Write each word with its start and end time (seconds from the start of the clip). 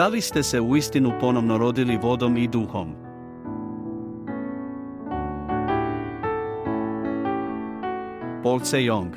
Da 0.00 0.06
li 0.08 0.20
ste 0.20 0.42
se 0.42 0.60
uistinu 0.60 1.12
ponovno 1.20 1.58
rodili 1.58 1.98
vodom 2.02 2.36
i 2.36 2.48
duhom? 2.48 2.94
Paul 8.42 8.60
Sejong 8.60 9.14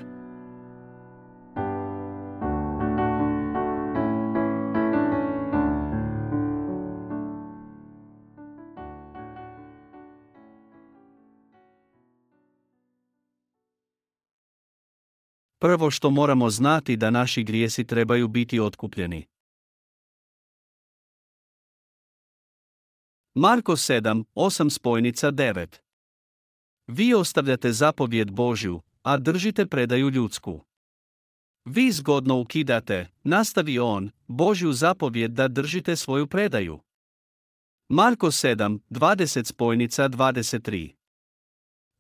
Prvo 15.60 15.92
što 15.92 16.10
moramo 16.10 16.50
znati 16.50 16.96
da 16.96 17.10
naši 17.10 17.44
grijesi 17.44 17.84
trebaju 17.84 18.28
biti 18.28 18.60
otkupljeni. 18.60 19.33
Marko 23.36 23.76
7, 23.76 24.24
8 24.36 24.70
spojnica 24.70 25.32
9 25.32 25.80
Vi 26.88 27.14
ostavljate 27.14 27.72
zapovjed 27.72 28.32
Božju, 28.32 28.82
a 29.04 29.18
držite 29.18 29.66
predaju 29.66 30.10
ljudsku. 30.10 30.62
Vi 31.66 31.92
zgodno 31.92 32.40
ukidate, 32.40 33.08
nastavi 33.24 33.80
on, 33.80 34.12
Božju 34.28 34.74
zapovjed 34.74 35.32
da 35.32 35.48
držite 35.48 35.96
svoju 35.96 36.28
predaju. 36.28 36.80
Marko 37.90 38.28
7, 38.28 38.80
20 38.90 39.46
spojnica 39.46 40.10
23 40.10 40.94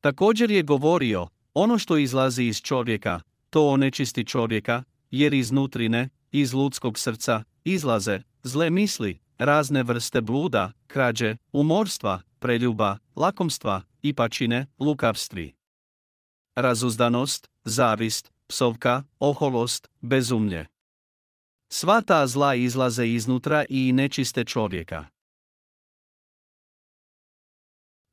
Također 0.01 0.51
je 0.51 0.63
govorio, 0.63 1.27
ono 1.53 1.77
što 1.77 1.97
izlazi 1.97 2.43
iz 2.43 2.61
čovjeka, 2.61 3.21
to 3.49 3.67
onečisti 3.67 4.25
čovjeka, 4.25 4.83
jer 5.11 5.33
iznutrine, 5.33 6.09
iz 6.31 6.53
ljudskog 6.53 6.99
srca, 6.99 7.43
izlaze 7.63 8.21
zle 8.43 8.69
misli, 8.69 9.19
razne 9.37 9.83
vrste 9.83 10.21
bluda, 10.21 10.71
krađe, 10.87 11.35
umorstva, 11.51 12.21
preljuba, 12.39 12.97
lakomstva, 13.15 13.81
i 14.01 14.13
pačine, 14.13 14.67
lukavstvi. 14.79 15.53
Razuzdanost, 16.55 17.49
zavist, 17.63 18.31
psovka, 18.47 19.03
oholost, 19.19 19.89
bezumlje. 20.01 20.65
Sva 21.71 22.01
ta 22.01 22.27
zla 22.27 22.55
izlaze 22.55 23.07
iznutra 23.07 23.65
i 23.69 23.91
nečiste 23.93 24.43
čovjeka. 24.43 25.05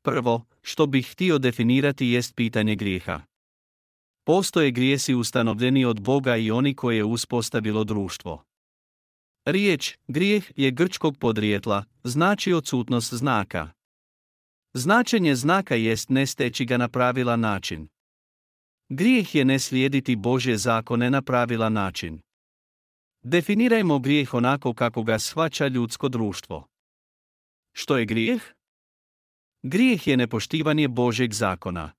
Prvo, 0.03 0.45
što 0.63 0.87
bih 0.87 1.13
htio 1.13 1.39
definirati 1.39 2.07
jest 2.07 2.35
pitanje 2.37 2.77
grijeha. 2.77 3.21
Postoje 4.25 4.71
grijesi 4.71 5.15
ustanovljeni 5.15 5.85
od 5.85 6.01
Boga 6.01 6.37
i 6.37 6.51
oni 6.51 6.75
koje 6.75 6.97
je 6.97 7.05
uspostavilo 7.05 7.85
društvo. 7.85 8.45
Riječ, 9.45 9.97
grijeh 10.09 10.53
je 10.57 10.71
grčkog 10.71 11.19
podrijetla, 11.19 11.85
znači 12.05 12.53
odsutnost 12.53 13.15
znaka. 13.15 13.71
Značenje 14.75 15.35
znaka 15.35 15.75
jest 15.75 16.09
ne 16.09 16.27
steći 16.27 16.65
ga 16.65 16.77
na 16.77 16.89
pravilan 16.89 17.41
način. 17.41 17.89
Grijeh 18.89 19.35
je 19.35 19.45
ne 19.45 19.59
slijediti 19.59 20.17
Božje 20.17 20.57
zakone 20.57 21.11
na 21.11 21.23
pravilan 21.23 21.73
način. 21.73 22.21
Definirajmo 23.23 23.99
grijeh 23.99 24.35
onako 24.35 24.75
kako 24.75 25.03
ga 25.03 25.19
shvaća 25.19 25.69
ljudsko 25.69 26.09
društvo. 26.09 26.67
Što 27.73 27.99
je 27.99 28.05
grijeh? 28.05 28.43
Grijeh 29.63 30.07
je 30.07 30.17
nepoštivanje 30.17 30.89
Božjeg 30.89 31.33
zakona. 31.33 31.93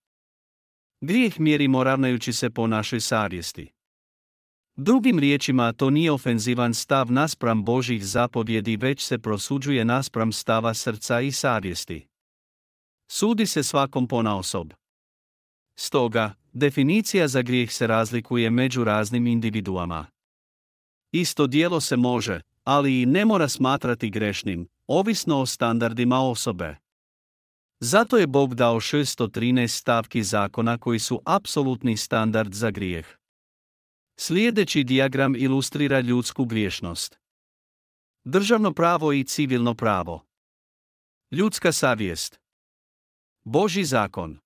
Grijeh 1.02 1.39
mjerimo 1.39 1.84
ravnajući 1.84 2.34
se 2.34 2.50
po 2.50 2.67
našoj 2.67 3.00
savjesti. 3.00 3.72
Drugim 4.75 5.19
riječima 5.19 5.73
to 5.73 5.89
nije 5.89 6.11
ofenzivan 6.11 6.73
stav 6.73 7.11
naspram 7.11 7.64
Božih 7.64 8.06
zapovjedi 8.06 8.78
već 8.78 9.01
se 9.01 9.19
prosuđuje 9.19 9.85
naspram 9.85 10.31
stava 10.31 10.73
srca 10.73 11.22
i 11.22 11.31
savjesti. 11.31 12.07
Sudi 13.07 13.45
se 13.45 13.63
svakom 13.63 14.07
ponaosob. 14.07 14.73
Stoga, 15.75 16.34
definicija 16.53 17.28
za 17.28 17.41
grijeh 17.41 17.72
se 17.72 17.88
razlikuje 17.88 18.50
među 18.50 18.84
raznim 18.84 19.28
individuama. 19.28 20.06
Isto 21.12 21.47
dijelo 21.47 21.81
se 21.81 21.97
može, 21.97 22.41
ali 22.63 23.01
i 23.01 23.06
ne 23.06 23.25
mora 23.25 23.47
smatrati 23.47 24.09
grešnim, 24.09 24.68
ovisno 24.88 25.40
o 25.40 25.45
standardima 25.45 26.19
osobe. 26.19 26.75
Zato 27.79 28.18
je 28.18 28.28
Bog 28.28 28.56
dao 28.56 28.75
613 28.75 29.68
stavki 29.68 30.24
zakona 30.24 30.78
koji 30.78 31.00
su 31.00 31.22
apsolutni 31.25 31.97
standard 31.97 32.53
za 32.53 32.72
grijeh. 32.72 33.20
Sljedeći 34.17 34.83
dijagram 34.83 35.35
ilustrira 35.35 35.99
ljudsku 35.99 36.45
griješnost. 36.45 37.19
Državno 38.23 38.73
pravo 38.73 39.13
i 39.13 39.23
civilno 39.23 39.75
pravo. 39.75 40.25
Ljudska 41.31 41.72
savjest. 41.72 42.39
Boži 43.44 43.83
zakon. 43.83 44.39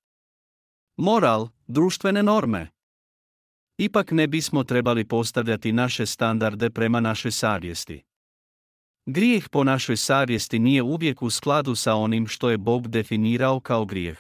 Moral, 0.98 1.48
društvene 1.68 2.24
norme. 2.24 2.72
Ipak 3.78 4.12
ne 4.12 4.28
bismo 4.28 4.64
trebali 4.64 5.08
postavljati 5.08 5.72
naše 5.72 6.06
standarde 6.06 6.70
prema 6.70 7.00
našoj 7.00 7.32
savjesti. 7.32 8.04
Grijeh 9.06 9.50
po 9.50 9.64
našoj 9.64 9.98
savjesti 9.98 10.60
nije 10.60 10.82
uvijek 10.82 11.22
u 11.22 11.30
skladu 11.30 11.76
sa 11.76 11.96
onim 11.96 12.28
što 12.28 12.50
je 12.50 12.58
Bog 12.58 12.88
definirao 12.88 13.60
kao 13.60 13.86
grijeh. 13.86 14.20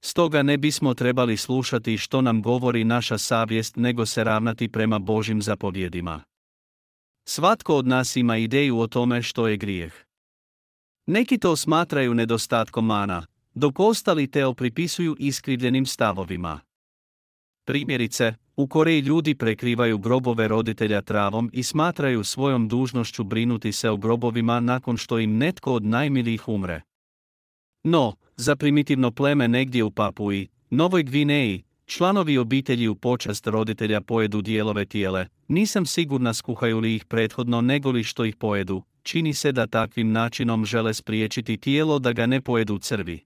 Stoga 0.00 0.42
ne 0.42 0.56
bismo 0.56 0.94
trebali 0.94 1.36
slušati 1.36 1.98
što 1.98 2.20
nam 2.20 2.42
govori 2.42 2.84
naša 2.84 3.18
savjest 3.18 3.76
nego 3.76 4.06
se 4.06 4.24
ravnati 4.24 4.68
prema 4.68 4.98
Božim 4.98 5.42
zapovjedima. 5.42 6.22
Svatko 7.28 7.76
od 7.76 7.86
nas 7.86 8.16
ima 8.16 8.36
ideju 8.36 8.78
o 8.78 8.86
tome 8.86 9.22
što 9.22 9.48
je 9.48 9.56
grijeh. 9.56 9.94
Neki 11.06 11.38
to 11.38 11.56
smatraju 11.56 12.14
nedostatkom 12.14 12.86
mana, 12.86 13.26
dok 13.54 13.80
ostali 13.80 14.30
teo 14.30 14.54
pripisuju 14.54 15.16
iskrivljenim 15.18 15.86
stavovima. 15.86 16.60
Primjerice, 17.64 18.34
u 18.56 18.66
Koreji 18.66 19.00
ljudi 19.00 19.34
prekrivaju 19.34 19.98
grobove 19.98 20.48
roditelja 20.48 21.02
travom 21.02 21.50
i 21.52 21.62
smatraju 21.62 22.24
svojom 22.24 22.68
dužnošću 22.68 23.24
brinuti 23.24 23.72
se 23.72 23.90
o 23.90 23.96
grobovima 23.96 24.60
nakon 24.60 24.96
što 24.96 25.18
im 25.18 25.36
netko 25.36 25.72
od 25.72 25.84
najmilijih 25.84 26.48
umre. 26.48 26.82
No, 27.84 28.14
za 28.38 28.56
primitivno 28.56 29.10
pleme 29.10 29.48
negdje 29.48 29.84
u 29.84 29.90
Papuji, 29.90 30.48
Novoj 30.70 31.02
Gvineji, 31.02 31.62
članovi 31.86 32.38
obitelji 32.38 32.88
u 32.88 32.94
počast 32.94 33.46
roditelja 33.46 34.00
pojedu 34.00 34.42
dijelove 34.42 34.84
tijele, 34.84 35.26
nisam 35.48 35.86
sigurna 35.86 36.34
skuhaju 36.34 36.80
li 36.80 36.94
ih 36.94 37.04
prethodno 37.04 37.60
nego 37.60 37.90
li 37.90 38.04
što 38.04 38.24
ih 38.24 38.36
pojedu, 38.36 38.82
čini 39.02 39.34
se 39.34 39.52
da 39.52 39.66
takvim 39.66 40.12
načinom 40.12 40.64
žele 40.64 40.94
spriječiti 40.94 41.56
tijelo 41.56 41.98
da 41.98 42.12
ga 42.12 42.26
ne 42.26 42.40
pojedu 42.40 42.78
crvi. 42.78 43.20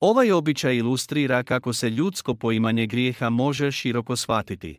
Ovaj 0.00 0.32
običaj 0.32 0.76
ilustrira 0.76 1.42
kako 1.42 1.72
se 1.72 1.90
ljudsko 1.90 2.34
poimanje 2.34 2.86
grijeha 2.86 3.30
može 3.30 3.72
široko 3.72 4.16
shvatiti. 4.16 4.78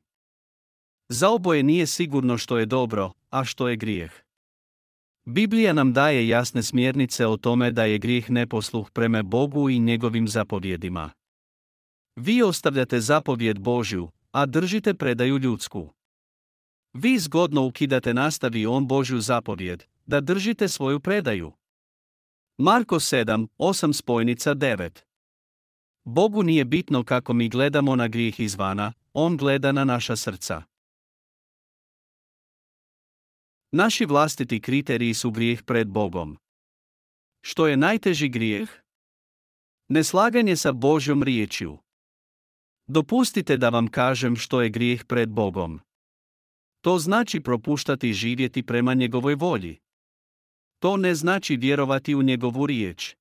Za 1.10 1.30
oboje 1.30 1.64
nije 1.64 1.88
sigurno 1.88 2.38
što 2.38 2.58
je 2.58 2.66
dobro, 2.66 3.12
a 3.30 3.46
što 3.46 3.70
je 3.70 3.76
grijeh. 3.76 4.25
Biblija 5.26 5.74
nam 5.74 5.94
daje 5.94 6.28
jasne 6.28 6.64
smjernice 6.64 7.28
o 7.28 7.38
tome 7.38 7.72
da 7.72 7.84
je 7.84 7.98
grijeh 7.98 8.30
neposluh 8.30 8.92
preme 8.92 9.24
Bogu 9.24 9.70
i 9.70 9.80
njegovim 9.80 10.28
zapovjedima. 10.28 11.12
Vi 12.16 12.42
ostavljate 12.42 13.00
zapovjed 13.00 13.60
Božju, 13.60 14.10
a 14.32 14.46
držite 14.46 14.94
predaju 14.94 15.38
ljudsku. 15.38 15.94
Vi 16.94 17.20
zgodno 17.20 17.66
ukidate 17.66 18.14
nastavi 18.14 18.66
on 18.66 18.88
Božju 18.88 19.20
zapovjed, 19.20 19.84
da 20.06 20.22
držite 20.22 20.68
svoju 20.68 21.00
predaju. 21.00 21.52
Marko 22.58 22.96
7, 22.96 23.48
8 23.58 23.94
spojnica 23.94 24.56
9 24.56 24.90
Bogu 26.04 26.44
nije 26.44 26.66
bitno 26.66 27.04
kako 27.04 27.34
mi 27.34 27.50
gledamo 27.50 27.96
na 27.96 28.08
grijeh 28.08 28.40
izvana, 28.40 28.94
On 29.14 29.38
gleda 29.38 29.72
na 29.72 29.84
naša 29.84 30.16
srca. 30.16 30.64
Naši 33.78 34.06
vlastiti 34.06 34.62
kriteriji 34.62 35.14
su 35.14 35.32
grijeh 35.32 35.64
pred 35.64 35.88
Bogom. 35.88 36.38
Što 37.42 37.68
je 37.68 37.78
najteži 37.78 38.30
grijeh? 38.30 38.70
Neslaganje 39.90 40.56
sa 40.56 40.72
Božjom 40.72 41.24
riječju. 41.24 41.78
Dopustite 42.88 43.58
da 43.58 43.70
vam 43.70 43.88
kažem 43.88 44.36
što 44.36 44.62
je 44.62 44.70
grijeh 44.70 45.06
pred 45.06 45.30
Bogom. 45.30 45.80
To 46.82 47.00
znači 47.00 47.40
propuštati 47.40 48.14
živjeti 48.14 48.64
prema 48.64 48.94
njegovoj 48.94 49.36
volji. 49.36 49.78
To 50.80 50.98
ne 50.98 51.16
znači 51.16 51.58
vjerovati 51.58 52.16
u 52.16 52.22
njegovu 52.22 52.66
riječ. 52.66 53.16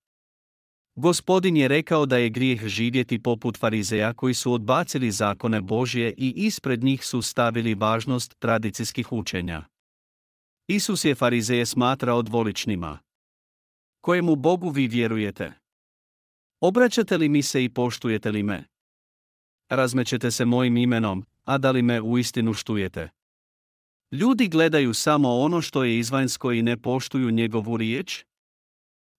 Gospodin 0.94 1.56
je 1.56 1.68
rekao 1.68 2.06
da 2.06 2.18
je 2.18 2.30
grijeh 2.30 2.66
živjeti 2.66 3.22
poput 3.22 3.58
farizeja 3.58 4.12
koji 4.12 4.34
su 4.34 4.52
odbacili 4.52 5.10
zakone 5.10 5.60
Božje 5.60 6.14
i 6.16 6.32
ispred 6.36 6.84
njih 6.84 7.04
su 7.04 7.22
stavili 7.22 7.74
važnost 7.74 8.34
tradicijskih 8.38 9.12
učenja. 9.12 9.73
Isus 10.68 11.04
je 11.04 11.14
farizeje 11.14 11.66
smatrao 11.66 12.22
dvoličnima. 12.22 12.98
Kojemu 14.00 14.36
Bogu 14.36 14.68
vi 14.68 14.86
vjerujete? 14.86 15.52
Obraćate 16.60 17.16
li 17.16 17.28
mi 17.28 17.42
se 17.42 17.64
i 17.64 17.68
poštujete 17.68 18.30
li 18.30 18.42
me? 18.42 18.64
Razmećete 19.68 20.30
se 20.30 20.44
mojim 20.44 20.76
imenom, 20.76 21.26
a 21.44 21.58
da 21.58 21.70
li 21.70 21.82
me 21.82 22.00
uistinu 22.00 22.52
štujete? 22.52 23.08
Ljudi 24.10 24.48
gledaju 24.48 24.94
samo 24.94 25.38
ono 25.38 25.60
što 25.60 25.84
je 25.84 25.98
izvanjsko 25.98 26.52
i 26.52 26.62
ne 26.62 26.76
poštuju 26.76 27.30
njegovu 27.30 27.76
riječ? 27.76 28.24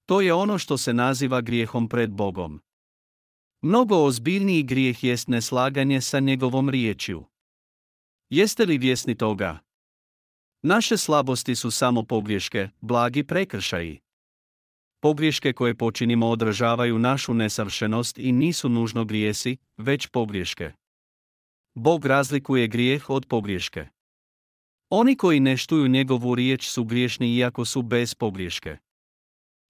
To 0.05 0.21
je 0.21 0.33
ono 0.33 0.57
što 0.57 0.77
se 0.77 0.93
naziva 0.93 1.41
grijehom 1.41 1.89
pred 1.89 2.11
Bogom. 2.11 2.61
Mnogo 3.61 3.95
ozbiljniji 3.95 4.63
grijeh 4.63 5.03
jest 5.03 5.27
neslaganje 5.27 6.01
sa 6.01 6.19
njegovom 6.19 6.69
riječju. 6.69 7.25
Jeste 8.29 8.65
li 8.65 8.77
vjesni 8.77 9.15
toga? 9.15 9.64
Naše 10.67 10.97
slabosti 10.97 11.55
su 11.55 11.71
samo 11.71 12.03
pogriješke, 12.03 12.69
blagi 12.81 13.23
prekršaji. 13.23 13.99
Pogriješke 15.01 15.53
koje 15.53 15.75
počinimo 15.75 16.27
odražavaju 16.27 16.99
našu 16.99 17.33
nesavršenost 17.33 18.17
i 18.17 18.31
nisu 18.31 18.69
nužno 18.69 19.05
grijesi, 19.05 19.57
već 19.77 20.07
pogriješke. 20.07 20.71
Bog 21.75 22.05
razlikuje 22.05 22.67
grijeh 22.67 23.09
od 23.09 23.25
pogriješke. 23.25 23.87
Oni 24.89 25.15
koji 25.15 25.39
ne 25.39 25.57
štuju 25.57 25.87
njegovu 25.87 26.35
riječ 26.35 26.67
su 26.67 26.83
griješni 26.83 27.35
iako 27.35 27.65
su 27.65 27.81
bez 27.81 28.15
pogriješke. 28.15 28.77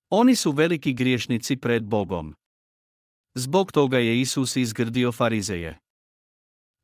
Oni 0.09 0.35
su 0.35 0.51
veliki 0.51 0.93
griješnici 0.93 1.55
pred 1.55 1.83
Bogom. 1.83 2.35
Zbog 3.33 3.71
toga 3.71 3.97
je 3.99 4.21
Isus 4.21 4.55
izgrdio 4.55 5.11
farizeje. 5.11 5.84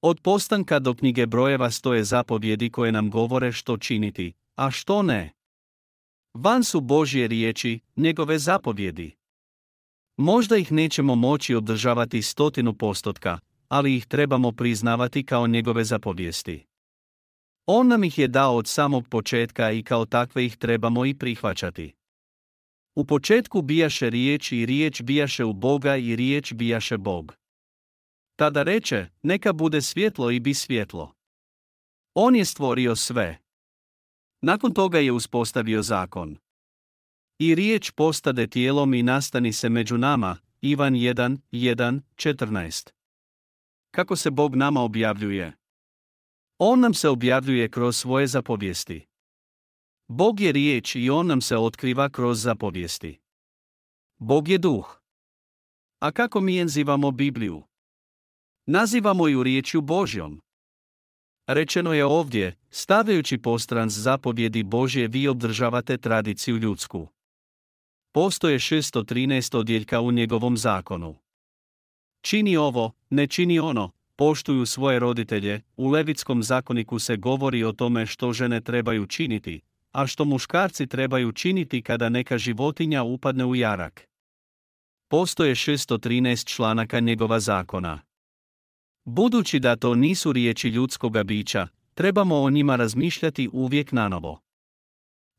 Od 0.02 0.22
postanka 0.22 0.80
do 0.80 0.94
knjige 0.94 1.26
brojeva 1.26 1.72
stoje 1.72 2.04
zapovjedi 2.04 2.70
koje 2.70 2.92
nam 2.92 3.10
govore 3.10 3.52
što 3.52 3.78
činiti, 3.78 4.34
a 4.56 4.72
što 4.72 5.02
ne. 5.02 5.32
Van 6.34 6.64
su 6.64 6.82
Božje 6.82 7.28
riječi, 7.28 7.80
njegove 7.96 8.40
zapovjedi. 8.40 9.16
Možda 10.18 10.58
ih 10.58 10.72
nećemo 10.72 11.16
moći 11.16 11.56
održavati 11.56 12.22
stotinu 12.22 12.74
postotka, 12.74 13.40
ali 13.68 13.96
ih 13.96 14.06
trebamo 14.06 14.52
priznavati 14.52 15.26
kao 15.26 15.48
njegove 15.48 15.84
zapovijesti. 15.84 16.66
On 17.66 17.88
nam 17.88 18.04
ih 18.04 18.18
je 18.18 18.28
dao 18.28 18.56
od 18.56 18.68
samog 18.68 19.08
početka 19.08 19.72
i 19.72 19.84
kao 19.84 20.06
takve 20.06 20.46
ih 20.46 20.58
trebamo 20.58 21.06
i 21.06 21.14
prihvaćati. 21.14 21.94
U 22.96 23.06
početku 23.06 23.62
bijaše 23.62 24.10
riječ 24.10 24.52
i 24.52 24.66
riječ 24.66 25.02
bijaše 25.02 25.46
u 25.46 25.54
Boga 25.54 25.96
i 25.96 26.16
riječ 26.16 26.54
bijaše 26.54 26.98
Bog. 26.98 27.41
Tada 28.42 28.64
reče, 28.64 29.08
neka 29.24 29.54
bude 29.54 29.82
svjetlo 29.82 30.32
i 30.32 30.40
bi 30.40 30.54
svjetlo. 30.54 31.14
On 32.14 32.36
je 32.36 32.46
stvorio 32.46 32.96
sve. 32.96 33.38
Nakon 34.42 34.74
toga 34.74 35.00
je 35.00 35.12
uspostavio 35.12 35.82
zakon. 35.82 36.38
I 37.40 37.56
riječ 37.56 37.92
postade 37.92 38.48
tijelom 38.48 38.94
i 38.94 39.04
nastani 39.04 39.54
se 39.54 39.70
među 39.70 39.98
nama, 39.98 40.38
Ivan 40.62 40.94
1, 40.94 41.38
1, 41.52 42.02
14. 42.16 42.90
Kako 43.92 44.16
se 44.16 44.32
Bog 44.32 44.56
nama 44.56 44.82
objavljuje? 44.82 45.54
On 46.58 46.80
nam 46.80 46.94
se 46.94 47.10
objavljuje 47.10 47.70
kroz 47.70 47.98
svoje 47.98 48.28
zapovijesti. 48.28 49.08
Bog 50.08 50.40
je 50.40 50.52
riječ 50.52 50.96
i 50.96 51.10
on 51.10 51.28
nam 51.28 51.42
se 51.42 51.58
otkriva 51.58 52.10
kroz 52.10 52.42
zapovijesti. 52.42 53.20
Bog 54.20 54.48
je 54.48 54.58
duh. 54.58 55.02
A 56.00 56.12
kako 56.12 56.42
mi 56.42 56.60
enzivamo 56.60 57.12
Bibliju? 57.12 57.71
Nazivamo 58.66 59.28
ju 59.28 59.44
riječju 59.44 59.82
Božjom. 59.82 60.42
Rečeno 61.48 61.94
je 61.94 62.06
ovdje, 62.06 62.56
stavljajući 62.70 63.38
postrans 63.38 63.94
zapovjedi 63.94 64.64
Božje 64.64 65.08
vi 65.08 65.28
obdržavate 65.28 65.98
tradiciju 65.98 66.58
ljudsku. 66.58 67.08
Postoje 68.12 68.60
613 68.60 69.58
odjeljka 69.58 70.02
u 70.02 70.12
njegovom 70.12 70.58
zakonu. 70.58 71.16
Čini 72.22 72.58
ovo, 72.58 72.92
ne 73.10 73.28
čini 73.28 73.60
ono, 73.60 73.92
poštuju 74.16 74.66
svoje 74.66 75.00
roditelje, 75.00 75.62
u 75.78 75.90
Levitskom 75.90 76.44
zakoniku 76.44 77.00
se 77.00 77.18
govori 77.18 77.64
o 77.64 77.72
tome 77.72 78.06
što 78.06 78.34
žene 78.34 78.62
trebaju 78.62 79.06
činiti, 79.06 79.62
a 79.92 80.08
što 80.08 80.26
muškarci 80.26 80.88
trebaju 80.88 81.32
činiti 81.32 81.82
kada 81.82 82.10
neka 82.10 82.38
životinja 82.38 83.04
upadne 83.04 83.46
u 83.46 83.56
jarak. 83.56 84.08
Postoje 85.08 85.56
613 85.56 86.46
članaka 86.46 87.00
njegova 87.00 87.40
zakona. 87.40 88.11
Budući 89.06 89.60
da 89.60 89.76
to 89.76 89.96
nisu 89.96 90.32
riječi 90.32 90.70
ljudskoga 90.70 91.24
bića, 91.24 91.68
trebamo 91.94 92.42
o 92.42 92.50
njima 92.50 92.76
razmišljati 92.76 93.50
uvijek 93.54 93.92
nanovo. 93.92 94.40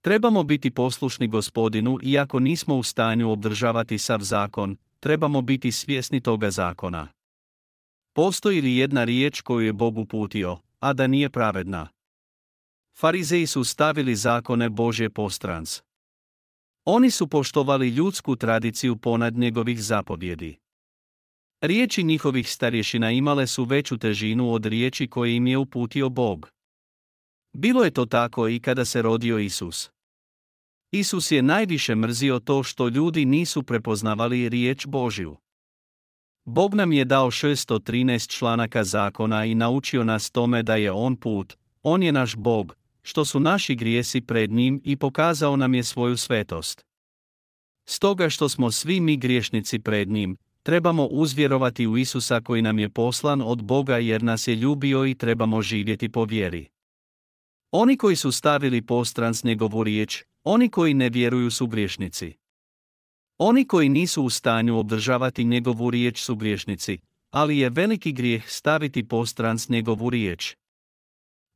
Trebamo 0.00 0.42
biti 0.42 0.70
poslušni 0.70 1.28
gospodinu 1.28 1.98
iako 2.02 2.40
nismo 2.40 2.76
u 2.76 2.82
stanju 2.82 3.30
obdržavati 3.30 3.98
sav 3.98 4.20
zakon, 4.20 4.76
trebamo 5.00 5.42
biti 5.42 5.72
svjesni 5.72 6.20
toga 6.20 6.50
zakona. 6.50 7.08
Postoji 8.12 8.60
li 8.60 8.76
jedna 8.76 9.04
riječ 9.04 9.40
koju 9.40 9.66
je 9.66 9.72
Bog 9.72 9.98
uputio, 9.98 10.58
a 10.80 10.92
da 10.92 11.06
nije 11.06 11.30
pravedna? 11.30 11.88
Farizeji 12.98 13.46
su 13.46 13.64
stavili 13.64 14.16
zakone 14.16 14.68
Božje 14.68 15.10
postrans. 15.10 15.82
Oni 16.84 17.10
su 17.10 17.28
poštovali 17.28 17.88
ljudsku 17.88 18.36
tradiciju 18.36 18.96
ponad 18.96 19.36
njegovih 19.36 19.82
zapovjedi. 19.82 20.61
Riječi 21.62 22.02
njihovih 22.02 22.50
starješina 22.50 23.10
imale 23.10 23.46
su 23.46 23.64
veću 23.64 23.98
težinu 23.98 24.52
od 24.52 24.66
riječi 24.66 25.06
koje 25.06 25.36
im 25.36 25.46
je 25.46 25.58
uputio 25.58 26.08
Bog. 26.08 26.50
Bilo 27.52 27.84
je 27.84 27.90
to 27.90 28.06
tako 28.06 28.48
i 28.48 28.60
kada 28.60 28.84
se 28.84 29.02
rodio 29.02 29.38
Isus. 29.38 29.90
Isus 30.90 31.30
je 31.30 31.42
najviše 31.42 31.94
mrzio 31.94 32.38
to 32.38 32.62
što 32.62 32.88
ljudi 32.88 33.24
nisu 33.24 33.62
prepoznavali 33.62 34.48
riječ 34.48 34.86
Božju. 34.86 35.36
Bog 36.44 36.74
nam 36.74 36.92
je 36.92 37.04
dao 37.04 37.30
613 37.30 38.28
članaka 38.28 38.84
zakona 38.84 39.44
i 39.44 39.54
naučio 39.54 40.04
nas 40.04 40.30
tome 40.30 40.62
da 40.62 40.76
je 40.76 40.92
On 40.92 41.16
put, 41.16 41.56
On 41.82 42.02
je 42.02 42.12
naš 42.12 42.36
Bog, 42.36 42.76
što 43.02 43.24
su 43.24 43.40
naši 43.40 43.74
grijesi 43.74 44.20
pred 44.20 44.50
njim 44.50 44.80
i 44.84 44.96
pokazao 44.96 45.56
nam 45.56 45.74
je 45.74 45.84
svoju 45.84 46.16
svetost. 46.16 46.84
Stoga 47.88 48.30
što 48.30 48.48
smo 48.48 48.70
svi 48.70 49.00
mi 49.00 49.16
griješnici 49.16 49.78
pred 49.78 50.08
njim, 50.08 50.36
trebamo 50.62 51.04
uzvjerovati 51.04 51.86
u 51.86 51.98
Isusa 51.98 52.40
koji 52.40 52.62
nam 52.62 52.78
je 52.78 52.88
poslan 52.88 53.42
od 53.44 53.62
Boga 53.62 53.98
jer 53.98 54.22
nas 54.22 54.48
je 54.48 54.54
ljubio 54.54 55.06
i 55.06 55.14
trebamo 55.14 55.62
živjeti 55.62 56.08
po 56.08 56.24
vjeri. 56.24 56.68
Oni 57.70 57.96
koji 57.96 58.16
su 58.16 58.32
stavili 58.32 58.82
postrans 58.82 59.44
njegovu 59.44 59.84
riječ, 59.84 60.22
oni 60.44 60.68
koji 60.68 60.94
ne 60.94 61.08
vjeruju 61.08 61.50
su 61.50 61.66
griješnici. 61.66 62.32
Oni 63.38 63.66
koji 63.66 63.88
nisu 63.88 64.22
u 64.22 64.30
stanju 64.30 64.78
obdržavati 64.78 65.44
njegovu 65.44 65.90
riječ 65.90 66.22
su 66.22 66.36
griješnici, 66.36 66.98
ali 67.30 67.58
je 67.58 67.70
veliki 67.70 68.12
grijeh 68.12 68.48
staviti 68.48 69.08
postrans 69.08 69.68
njegovu 69.68 70.10
riječ. 70.10 70.56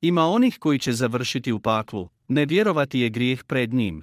Ima 0.01 0.25
onih 0.25 0.59
koji 0.59 0.79
će 0.79 0.93
završiti 0.93 1.53
u 1.53 1.61
paklu, 1.61 2.09
ne 2.29 2.47
vjerovati 2.47 3.01
je 3.01 3.11
grijeh 3.11 3.45
pred 3.45 3.75
njim. 3.75 4.03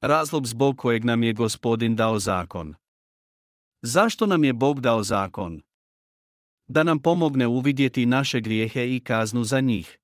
Razlog 0.00 0.46
zbog 0.46 0.78
kojeg 0.78 1.04
nam 1.04 1.22
je 1.22 1.32
gospodin 1.32 1.96
dao 1.96 2.18
zakon. 2.18 2.74
Zašto 3.82 4.26
nam 4.26 4.44
je 4.44 4.52
Bog 4.52 4.80
dao 4.80 5.02
zakon? 5.02 5.62
Da 6.68 6.82
nam 6.82 6.98
pomogne 6.98 7.46
uvidjeti 7.46 8.06
naše 8.06 8.40
grijehe 8.40 8.96
i 8.96 9.00
kaznu 9.00 9.44
za 9.44 9.60
njih. 9.60 9.98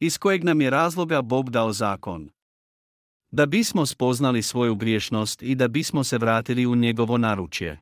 Iz 0.00 0.18
kojeg 0.18 0.44
nam 0.44 0.60
je 0.60 0.70
razloga 0.70 1.22
Bog 1.22 1.50
dao 1.50 1.72
zakon? 1.72 2.30
Da 3.30 3.46
bismo 3.46 3.86
spoznali 3.86 4.42
svoju 4.42 4.74
griješnost 4.74 5.42
i 5.42 5.54
da 5.54 5.68
bismo 5.68 6.04
se 6.04 6.18
vratili 6.18 6.66
u 6.66 6.74
njegovo 6.74 7.18
naručje. 7.18 7.80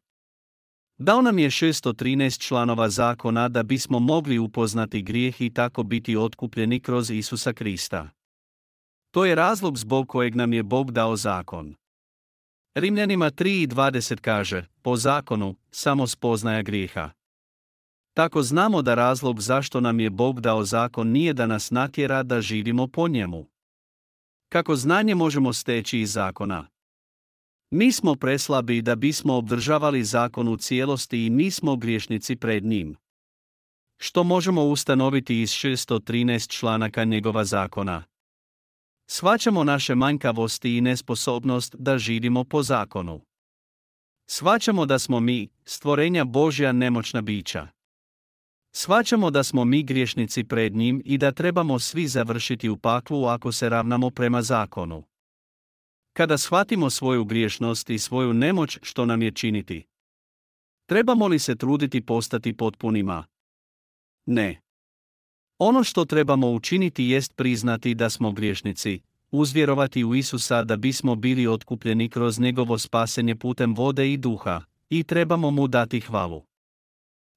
Dao 0.98 1.22
nam 1.22 1.38
je 1.38 1.50
613 1.50 2.40
članova 2.40 2.88
zakona 2.88 3.48
da 3.48 3.62
bismo 3.62 3.98
mogli 3.98 4.38
upoznati 4.38 5.02
grijeh 5.02 5.40
i 5.40 5.50
tako 5.50 5.82
biti 5.82 6.16
otkupljeni 6.16 6.80
kroz 6.80 7.10
Isusa 7.10 7.52
Krista. 7.52 8.10
To 9.12 9.24
je 9.24 9.34
razlog 9.34 9.78
zbog 9.78 10.08
kojeg 10.08 10.34
nam 10.34 10.52
je 10.52 10.62
Bog 10.62 10.90
dao 10.90 11.16
zakon. 11.16 11.74
Rimljanima 12.74 13.30
3.20 13.30 14.20
kaže, 14.20 14.66
po 14.82 14.96
zakonu, 14.96 15.56
samo 15.70 16.06
spoznaja 16.06 16.62
grijeha. 16.62 17.10
Tako 18.14 18.42
znamo 18.42 18.82
da 18.82 18.94
razlog 18.94 19.40
zašto 19.40 19.80
nam 19.80 20.00
je 20.00 20.10
Bog 20.10 20.40
dao 20.40 20.64
zakon 20.64 21.08
nije 21.08 21.32
da 21.32 21.46
nas 21.46 21.70
natjera 21.70 22.22
da 22.22 22.40
živimo 22.40 22.86
po 22.86 23.08
njemu. 23.08 23.46
Kako 24.48 24.76
znanje 24.76 25.14
možemo 25.14 25.52
steći 25.52 26.00
iz 26.00 26.12
zakona? 26.12 26.66
Mi 27.70 27.92
smo 27.92 28.14
preslabi 28.14 28.82
da 28.82 28.96
bismo 28.96 29.34
obdržavali 29.34 30.04
zakon 30.04 30.48
u 30.48 30.56
cijelosti 30.56 31.26
i 31.26 31.30
mi 31.30 31.50
smo 31.50 31.76
griješnici 31.76 32.36
pred 32.36 32.64
njim. 32.64 32.96
Što 33.98 34.24
možemo 34.24 34.64
ustanoviti 34.64 35.40
iz 35.40 35.50
613 35.50 36.48
članaka 36.48 37.04
njegova 37.04 37.44
zakona? 37.44 38.04
Shvaćamo 39.06 39.64
naše 39.64 39.94
manjkavosti 39.94 40.76
i 40.76 40.80
nesposobnost 40.80 41.74
da 41.78 41.98
živimo 41.98 42.44
po 42.44 42.62
zakonu. 42.62 43.20
Shvaćamo 44.26 44.86
da 44.86 44.98
smo 44.98 45.20
mi, 45.20 45.48
stvorenja 45.64 46.24
Božja 46.24 46.72
nemoćna 46.72 47.20
bića. 47.20 47.68
Shvaćamo 48.74 49.30
da 49.30 49.42
smo 49.42 49.64
mi 49.64 49.82
griješnici 49.82 50.44
pred 50.44 50.76
njim 50.76 51.02
i 51.04 51.18
da 51.18 51.32
trebamo 51.32 51.78
svi 51.78 52.06
završiti 52.06 52.68
u 52.68 52.76
paklu 52.76 53.24
ako 53.24 53.52
se 53.52 53.68
ravnamo 53.68 54.10
prema 54.10 54.42
zakonu. 54.42 55.04
Kada 56.12 56.38
shvatimo 56.38 56.90
svoju 56.90 57.24
griješnost 57.24 57.90
i 57.90 57.98
svoju 57.98 58.32
nemoć 58.32 58.78
što 58.82 59.06
nam 59.06 59.22
je 59.22 59.30
činiti, 59.30 59.86
trebamo 60.86 61.26
li 61.28 61.38
se 61.38 61.56
truditi 61.56 62.06
postati 62.06 62.56
potpunima? 62.56 63.24
Ne. 64.26 64.61
Ono 65.64 65.84
što 65.84 66.04
trebamo 66.04 66.50
učiniti 66.50 67.04
jest 67.04 67.36
priznati 67.36 67.94
da 67.94 68.10
smo 68.10 68.32
griješnici, 68.32 69.00
uzvjerovati 69.30 70.04
u 70.04 70.14
Isusa 70.14 70.64
da 70.64 70.76
bismo 70.76 71.14
bili 71.14 71.46
otkupljeni 71.46 72.08
kroz 72.08 72.40
njegovo 72.40 72.78
spasenje 72.78 73.36
putem 73.36 73.74
vode 73.74 74.12
i 74.12 74.16
duha, 74.16 74.60
i 74.90 75.04
trebamo 75.04 75.50
mu 75.50 75.68
dati 75.68 76.00
hvalu. 76.00 76.42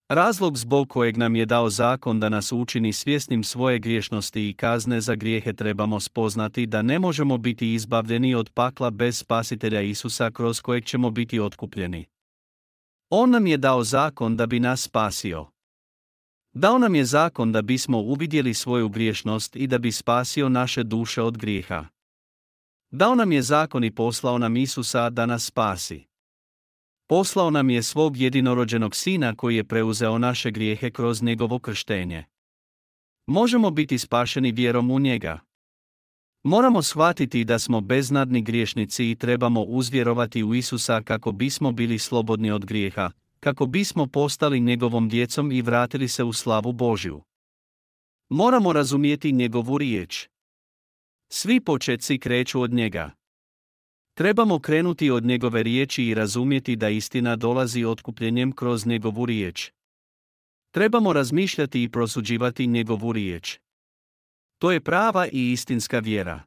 Razlog 0.10 0.58
zbog 0.58 0.90
kojeg 0.90 1.18
nam 1.18 1.36
je 1.36 1.46
dao 1.46 1.70
zakon 1.70 2.20
da 2.20 2.30
nas 2.30 2.52
učini 2.52 2.94
svjesnim 2.94 3.44
svoje 3.44 3.80
griješnosti 3.80 4.50
i 4.50 4.54
kazne 4.54 5.02
za 5.02 5.16
grijehe 5.16 5.54
trebamo 5.54 6.00
spoznati 6.00 6.66
da 6.66 6.82
ne 6.82 7.00
možemo 7.00 7.38
biti 7.38 7.74
izbavljeni 7.74 8.36
od 8.36 8.50
pakla 8.50 8.90
bez 8.90 9.18
spasitelja 9.18 9.82
Isusa 9.82 10.32
kroz 10.32 10.62
kojeg 10.62 10.86
ćemo 10.86 11.10
biti 11.10 11.40
otkupljeni. 11.40 12.06
On 13.10 13.30
nam 13.30 13.48
je 13.48 13.58
dao 13.58 13.84
zakon 13.84 14.38
da 14.38 14.46
bi 14.46 14.60
nas 14.60 14.82
spasio. 14.82 15.55
Dao 16.58 16.78
nam 16.78 16.96
je 16.96 17.06
zakon 17.06 17.52
da 17.52 17.62
bismo 17.62 18.00
uvidjeli 18.00 18.54
svoju 18.54 18.90
griješnost 18.90 19.56
i 19.56 19.68
da 19.68 19.78
bi 19.78 19.92
spasio 19.92 20.50
naše 20.50 20.84
duše 20.84 21.22
od 21.22 21.38
grijeha. 21.38 21.86
Dao 22.92 23.16
nam 23.16 23.32
je 23.32 23.42
zakon 23.42 23.84
i 23.84 23.96
poslao 23.96 24.38
nam 24.38 24.58
Isusa 24.58 25.10
da 25.10 25.26
nas 25.26 25.46
spasi. 25.46 26.06
Poslao 27.08 27.50
nam 27.50 27.70
je 27.70 27.84
svog 27.84 28.18
jedinorođenog 28.18 28.96
sina 28.96 29.36
koji 29.36 29.56
je 29.56 29.64
preuzeo 29.64 30.18
naše 30.18 30.52
grijehe 30.52 30.92
kroz 30.92 31.22
njegovo 31.22 31.60
krštenje. 31.60 32.24
Možemo 33.28 33.72
biti 33.72 33.98
spašeni 33.98 34.52
vjerom 34.52 34.92
u 34.92 35.00
njega. 35.00 35.40
Moramo 36.44 36.82
shvatiti 36.82 37.44
da 37.44 37.60
smo 37.60 37.82
beznadni 37.82 38.42
griješnici 38.42 39.12
i 39.12 39.16
trebamo 39.16 39.62
uzvjerovati 39.62 40.44
u 40.44 40.56
Isusa 40.56 41.02
kako 41.02 41.32
bismo 41.32 41.72
bili 41.72 42.00
slobodni 42.00 42.52
od 42.52 42.66
grijeha, 42.66 43.12
kako 43.46 43.66
bismo 43.66 44.08
postali 44.08 44.60
njegovom 44.60 45.10
djecom 45.10 45.52
i 45.52 45.62
vratili 45.62 46.08
se 46.08 46.24
u 46.24 46.34
slavu 46.34 46.72
Božju. 46.74 47.22
Moramo 48.30 48.74
razumijeti 48.74 49.32
njegovu 49.32 49.78
riječ. 49.78 50.28
Svi 51.32 51.62
početci 51.62 52.20
kreću 52.20 52.62
od 52.62 52.74
njega. 52.74 53.12
Trebamo 54.14 54.60
krenuti 54.60 55.10
od 55.10 55.24
njegove 55.26 55.64
riječi 55.64 56.04
i 56.04 56.14
razumjeti 56.14 56.76
da 56.76 56.90
istina 56.90 57.36
dolazi 57.36 57.84
otkupljenjem 57.84 58.52
kroz 58.52 58.86
njegovu 58.86 59.26
riječ. 59.26 59.72
Trebamo 60.72 61.14
razmišljati 61.14 61.84
i 61.84 61.90
prosuđivati 61.90 62.68
njegovu 62.68 63.12
riječ. 63.14 63.60
To 64.58 64.72
je 64.72 64.82
prava 64.82 65.28
i 65.28 65.52
istinska 65.52 66.00
vjera. 66.00 66.44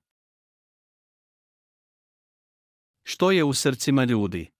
Što 3.02 3.30
je 3.30 3.44
u 3.44 3.54
srcima 3.54 4.04
ljudi? 4.04 4.57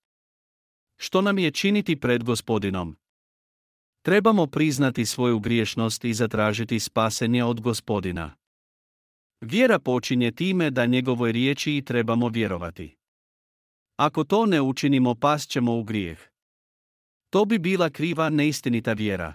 Što 1.00 1.20
nam 1.20 1.38
je 1.38 1.50
činiti 1.50 1.96
pred 1.96 2.24
gospodinom? 2.24 2.96
Trebamo 4.02 4.46
priznati 4.46 5.06
svoju 5.06 5.38
griješnost 5.38 6.04
i 6.04 6.14
zatražiti 6.14 6.80
spasenje 6.80 7.44
od 7.44 7.60
gospodina. 7.60 8.36
Vjera 9.40 9.78
počinje 9.78 10.32
time 10.32 10.70
da 10.70 10.86
njegovoj 10.86 11.32
riječi 11.32 11.76
i 11.76 11.84
trebamo 11.84 12.28
vjerovati. 12.28 12.96
Ako 13.96 14.24
to 14.24 14.46
ne 14.46 14.60
učinimo 14.60 15.14
past 15.14 15.50
ćemo 15.50 15.78
u 15.78 15.84
grijeh. 15.84 16.18
To 17.30 17.44
bi 17.44 17.58
bila 17.58 17.90
kriva 17.90 18.30
neistinita 18.30 18.92
vjera. 18.92 19.34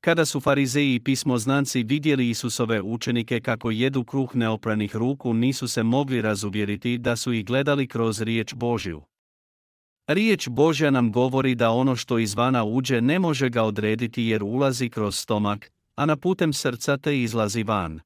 Kada 0.00 0.24
su 0.24 0.40
farizeji 0.40 0.94
i 0.94 1.00
pismoznanci 1.00 1.82
vidjeli 1.82 2.30
Isusove 2.30 2.82
učenike 2.82 3.40
kako 3.40 3.70
jedu 3.70 4.04
kruh 4.04 4.34
neopranih 4.34 4.96
ruku 4.96 5.34
nisu 5.34 5.68
se 5.68 5.82
mogli 5.82 6.22
razuvjeriti 6.22 6.98
da 6.98 7.16
su 7.16 7.32
ih 7.32 7.44
gledali 7.44 7.88
kroz 7.88 8.20
riječ 8.20 8.54
Božju. 8.54 9.09
Riječ 10.12 10.48
Božja 10.48 10.90
nam 10.90 11.12
govori 11.12 11.54
da 11.54 11.70
ono 11.70 11.96
što 11.96 12.18
izvana 12.18 12.64
uđe 12.64 13.00
ne 13.00 13.18
može 13.18 13.48
ga 13.48 13.62
odrediti 13.62 14.24
jer 14.24 14.42
ulazi 14.42 14.88
kroz 14.88 15.18
stomak, 15.18 15.72
a 15.94 16.06
na 16.06 16.16
putem 16.16 16.52
srca 16.52 16.96
te 16.96 17.20
izlazi 17.20 17.62
van. 17.62 18.00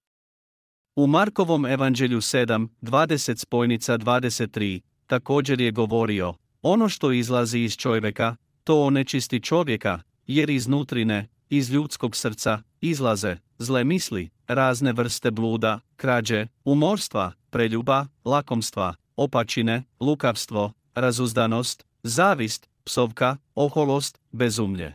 U 0.96 1.06
Markovom 1.06 1.66
evanđelju 1.66 2.20
7, 2.20 2.68
20 2.82 3.36
spojnica 3.36 3.98
23, 3.98 4.80
također 5.06 5.60
je 5.60 5.70
govorio, 5.70 6.34
ono 6.62 6.88
što 6.88 7.12
izlazi 7.12 7.58
iz 7.58 7.76
čovjeka, 7.76 8.36
to 8.64 8.82
onečisti 8.82 9.40
čovjeka, 9.40 10.00
jer 10.26 10.50
iznutrine, 10.50 11.28
iz 11.48 11.70
ljudskog 11.70 12.16
srca, 12.16 12.62
izlaze, 12.80 13.36
zle 13.58 13.84
misli, 13.84 14.30
razne 14.46 14.92
vrste 14.92 15.30
bluda, 15.30 15.80
krađe, 15.96 16.46
umorstva, 16.64 17.32
preljuba, 17.50 18.06
lakomstva, 18.24 18.94
opačine, 19.16 19.84
lukavstvo, 20.00 20.72
razuzdanost, 20.94 21.93
zavist, 22.04 22.68
psovka, 22.84 23.36
oholost, 23.54 24.20
bezumlje. 24.32 24.94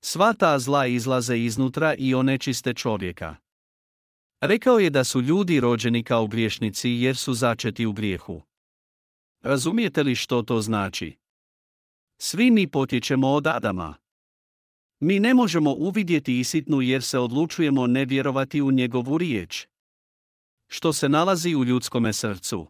Sva 0.00 0.32
ta 0.32 0.58
zla 0.58 0.86
izlaze 0.86 1.38
iznutra 1.38 1.94
i 1.98 2.14
onečiste 2.14 2.74
čovjeka. 2.74 3.36
Rekao 4.40 4.78
je 4.78 4.90
da 4.90 5.04
su 5.04 5.20
ljudi 5.20 5.60
rođeni 5.60 6.04
kao 6.04 6.26
griješnici 6.26 6.90
jer 6.90 7.16
su 7.16 7.34
začeti 7.34 7.86
u 7.86 7.92
grijehu. 7.92 8.42
Razumijete 9.42 10.02
li 10.02 10.14
što 10.14 10.42
to 10.42 10.60
znači? 10.60 11.16
Svi 12.18 12.50
mi 12.50 12.66
potječemo 12.66 13.28
od 13.28 13.46
Adama. 13.46 13.94
Mi 15.00 15.20
ne 15.20 15.34
možemo 15.34 15.72
uvidjeti 15.72 16.40
isitnu 16.40 16.82
jer 16.82 17.02
se 17.02 17.18
odlučujemo 17.18 17.86
ne 17.86 18.04
vjerovati 18.04 18.62
u 18.62 18.70
njegovu 18.70 19.18
riječ. 19.18 19.66
Što 20.68 20.92
se 20.92 21.08
nalazi 21.08 21.54
u 21.54 21.64
ljudskome 21.64 22.12
srcu? 22.12 22.66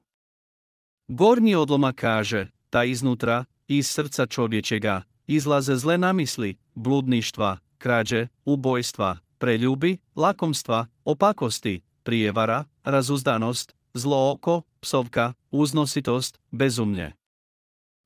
Gornji 1.09 1.55
odloma 1.55 1.93
kaže, 1.93 2.47
ta 2.71 2.85
iznutra, 2.85 3.45
iz 3.69 3.87
srca 3.91 4.27
čovječega, 4.27 5.03
izlaze 5.27 5.77
zle 5.77 5.99
namisli, 5.99 6.57
bludništva, 6.75 7.59
krađe, 7.79 8.27
ubojstva, 8.45 9.19
preljubi, 9.39 9.99
lakomstva, 10.17 10.87
opakosti, 11.05 11.81
prijevara, 12.03 12.65
razuzdanost, 12.85 13.75
zlo 13.95 14.33
oko, 14.33 14.63
psovka, 14.81 15.33
uznositost, 15.51 16.41
bezumlje. 16.51 17.13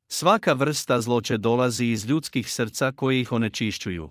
Svaka 0.09 0.53
vrsta 0.53 1.01
zloće 1.01 1.39
dolazi 1.39 1.87
iz 1.87 2.05
ljudskih 2.05 2.53
srca 2.53 2.93
koji 2.93 3.21
ih 3.21 3.33
onečišćuju. 3.33 4.11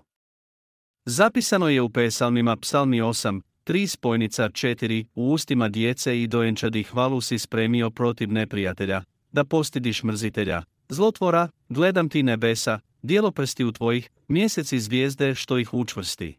Zapisano 1.04 1.68
je 1.68 1.82
u 1.82 1.90
pesalmima 1.90 2.56
psalmi 2.56 3.02
8, 3.02 3.40
3 3.66 3.86
spojnica 3.86 4.48
4, 4.48 5.06
u 5.14 5.32
ustima 5.32 5.68
djece 5.68 6.22
i 6.22 6.26
dojenčadi 6.26 6.82
hvalu 6.82 7.20
si 7.20 7.38
spremio 7.38 7.90
protiv 7.90 8.32
neprijatelja, 8.32 9.02
da 9.34 9.44
postidiš 9.44 10.02
mrzitelja, 10.02 10.62
zlotvora, 10.88 11.48
gledam 11.68 12.08
ti 12.08 12.22
nebesa, 12.22 12.80
djeloprsti 13.02 13.64
u 13.64 13.72
tvojih, 13.72 14.10
mjeseci 14.28 14.80
zvijezde 14.80 15.34
što 15.34 15.58
ih 15.58 15.74
učvrsti. 15.74 16.38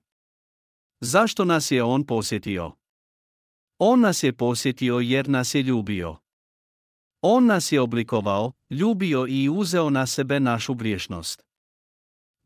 Zašto 1.01 1.45
nas 1.45 1.71
je 1.71 1.83
on 1.83 2.05
posjetio? 2.05 2.71
On 3.79 3.99
nas 3.99 4.23
je 4.23 4.33
posjetio 4.33 4.99
jer 4.99 5.29
nas 5.29 5.55
je 5.55 5.61
ljubio. 5.61 6.17
On 7.21 7.45
nas 7.45 7.71
je 7.71 7.81
oblikovao, 7.81 8.51
ljubio 8.69 9.25
i 9.29 9.49
uzeo 9.49 9.89
na 9.89 10.07
sebe 10.07 10.39
našu 10.39 10.73
griješnost. 10.73 11.43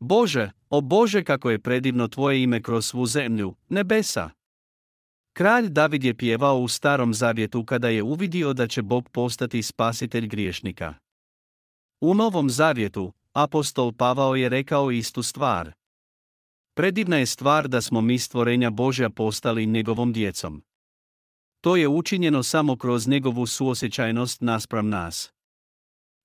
Bože, 0.00 0.50
o 0.70 0.80
Bože 0.80 1.24
kako 1.24 1.50
je 1.50 1.58
predivno 1.58 2.08
Tvoje 2.08 2.42
ime 2.42 2.62
kroz 2.62 2.86
svu 2.86 3.06
zemlju, 3.06 3.54
nebesa. 3.68 4.30
Kralj 5.40 5.68
David 5.68 6.04
je 6.04 6.16
pjevao 6.16 6.58
u 6.58 6.68
starom 6.68 7.14
zavjetu 7.14 7.64
kada 7.64 7.88
je 7.88 8.02
uvidio 8.02 8.52
da 8.52 8.66
će 8.66 8.82
Bog 8.82 9.08
postati 9.08 9.62
spasitelj 9.62 10.26
griješnika. 10.26 10.94
U 12.00 12.14
novom 12.14 12.50
zavjetu, 12.50 13.12
apostol 13.32 13.92
Pavao 13.92 14.34
je 14.34 14.48
rekao 14.48 14.90
istu 14.90 15.22
stvar. 15.22 15.72
Predivna 16.74 17.16
je 17.16 17.26
stvar 17.26 17.68
da 17.68 17.80
smo 17.80 18.00
mi 18.00 18.18
stvorenja 18.18 18.70
Božja 18.70 19.10
postali 19.10 19.66
njegovom 19.66 20.12
djecom. 20.12 20.62
To 21.60 21.76
je 21.76 21.88
učinjeno 21.88 22.42
samo 22.42 22.76
kroz 22.76 23.08
njegovu 23.08 23.46
suosjećajnost 23.46 24.40
naspram 24.40 24.88
nas. 24.88 25.32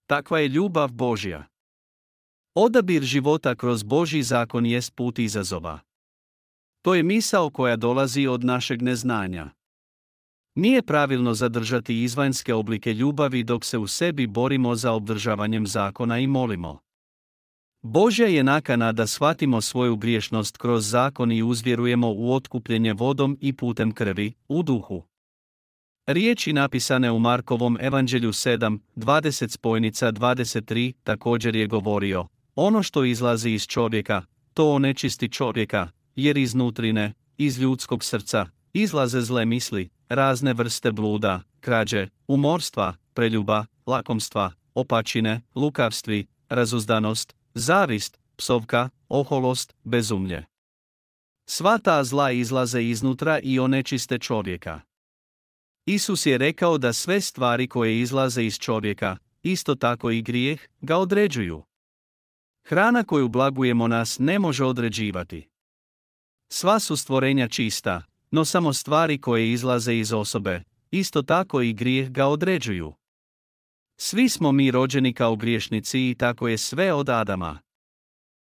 Takva 0.07 0.39
je 0.39 0.47
ljubav 0.47 0.91
Božja. 0.91 1.47
Odabir 2.55 3.03
života 3.03 3.55
kroz 3.55 3.83
Božji 3.83 4.23
zakon 4.23 4.65
jest 4.65 4.95
put 4.95 5.19
izazova. 5.19 5.79
To 6.85 6.95
je 6.95 7.03
misao 7.03 7.49
koja 7.49 7.75
dolazi 7.75 8.27
od 8.27 8.43
našeg 8.43 8.81
neznanja. 8.81 9.49
Nije 10.55 10.81
pravilno 10.81 11.33
zadržati 11.33 12.03
izvanjske 12.03 12.53
oblike 12.53 12.93
ljubavi 12.93 13.43
dok 13.43 13.65
se 13.65 13.77
u 13.77 13.87
sebi 13.87 14.27
borimo 14.27 14.75
za 14.75 14.91
obdržavanjem 14.91 15.67
zakona 15.67 16.19
i 16.19 16.27
molimo. 16.27 16.79
Božja 17.81 18.27
je 18.27 18.43
nakana 18.43 18.91
da 18.91 19.07
shvatimo 19.07 19.61
svoju 19.61 19.95
griješnost 19.95 20.57
kroz 20.57 20.89
zakon 20.89 21.31
i 21.31 21.43
uzvjerujemo 21.43 22.11
u 22.11 22.33
otkupljenje 22.33 22.93
vodom 22.93 23.37
i 23.41 23.53
putem 23.53 23.91
krvi, 23.91 24.33
u 24.47 24.63
duhu. 24.63 25.03
Riječi 26.07 26.53
napisane 26.53 27.11
u 27.11 27.19
Markovom 27.19 27.77
evanđelju 27.81 28.29
7, 28.29 28.79
20 28.95 29.49
spojnica 29.49 30.11
23 30.11 30.93
također 31.03 31.55
je 31.55 31.67
govorio, 31.67 32.27
ono 32.55 32.83
što 32.83 33.03
izlazi 33.03 33.49
iz 33.49 33.65
čovjeka, 33.67 34.23
to 34.53 34.71
onečisti 34.71 35.29
čovjeka, 35.29 35.89
jer 36.15 36.37
iznutrine, 36.37 37.13
iz 37.37 37.59
ljudskog 37.59 38.03
srca, 38.03 38.45
izlaze 38.73 39.21
zle 39.21 39.45
misli, 39.45 39.89
razne 40.09 40.53
vrste 40.53 40.91
bluda, 40.91 41.41
krađe, 41.59 42.07
umorstva, 42.27 42.95
preljuba, 43.13 43.65
lakomstva, 43.85 44.51
opačine, 44.73 45.41
lukavstvi, 45.55 46.27
razuzdanost, 46.49 47.35
zavist, 47.53 48.19
psovka, 48.37 48.89
oholost, 49.09 49.75
bezumlje. 49.83 50.45
Sva 51.49 51.77
ta 51.77 52.03
zla 52.03 52.31
izlaze 52.31 52.83
iznutra 52.83 53.39
i 53.39 53.59
onečiste 53.59 54.19
čovjeka. 54.19 54.81
Isus 55.85 56.25
je 56.25 56.37
rekao 56.37 56.77
da 56.77 56.93
sve 56.93 57.21
stvari 57.21 57.67
koje 57.67 57.99
izlaze 57.99 58.45
iz 58.45 58.57
čovjeka, 58.57 59.17
isto 59.43 59.75
tako 59.75 60.11
i 60.11 60.21
grijeh, 60.21 60.61
ga 60.81 60.97
određuju. 60.97 61.63
Hrana 62.67 63.03
koju 63.03 63.27
blagujemo 63.27 63.87
nas 63.87 64.19
ne 64.19 64.39
može 64.39 64.65
određivati. 64.65 65.47
Sva 66.47 66.79
su 66.79 66.97
stvorenja 66.97 67.47
čista, 67.47 68.03
no 68.31 68.45
samo 68.45 68.73
stvari 68.73 69.21
koje 69.21 69.51
izlaze 69.51 69.95
iz 69.95 70.13
osobe, 70.13 70.63
isto 70.91 71.21
tako 71.21 71.61
i 71.61 71.73
grijeh 71.73 72.09
ga 72.09 72.25
određuju. 72.27 72.93
Svi 73.97 74.29
smo 74.29 74.51
mi 74.51 74.71
rođeni 74.71 75.13
kao 75.13 75.35
griješnici 75.35 76.09
i 76.09 76.15
tako 76.15 76.47
je 76.47 76.57
sve 76.57 76.93
od 76.93 77.09
Adama. 77.09 77.59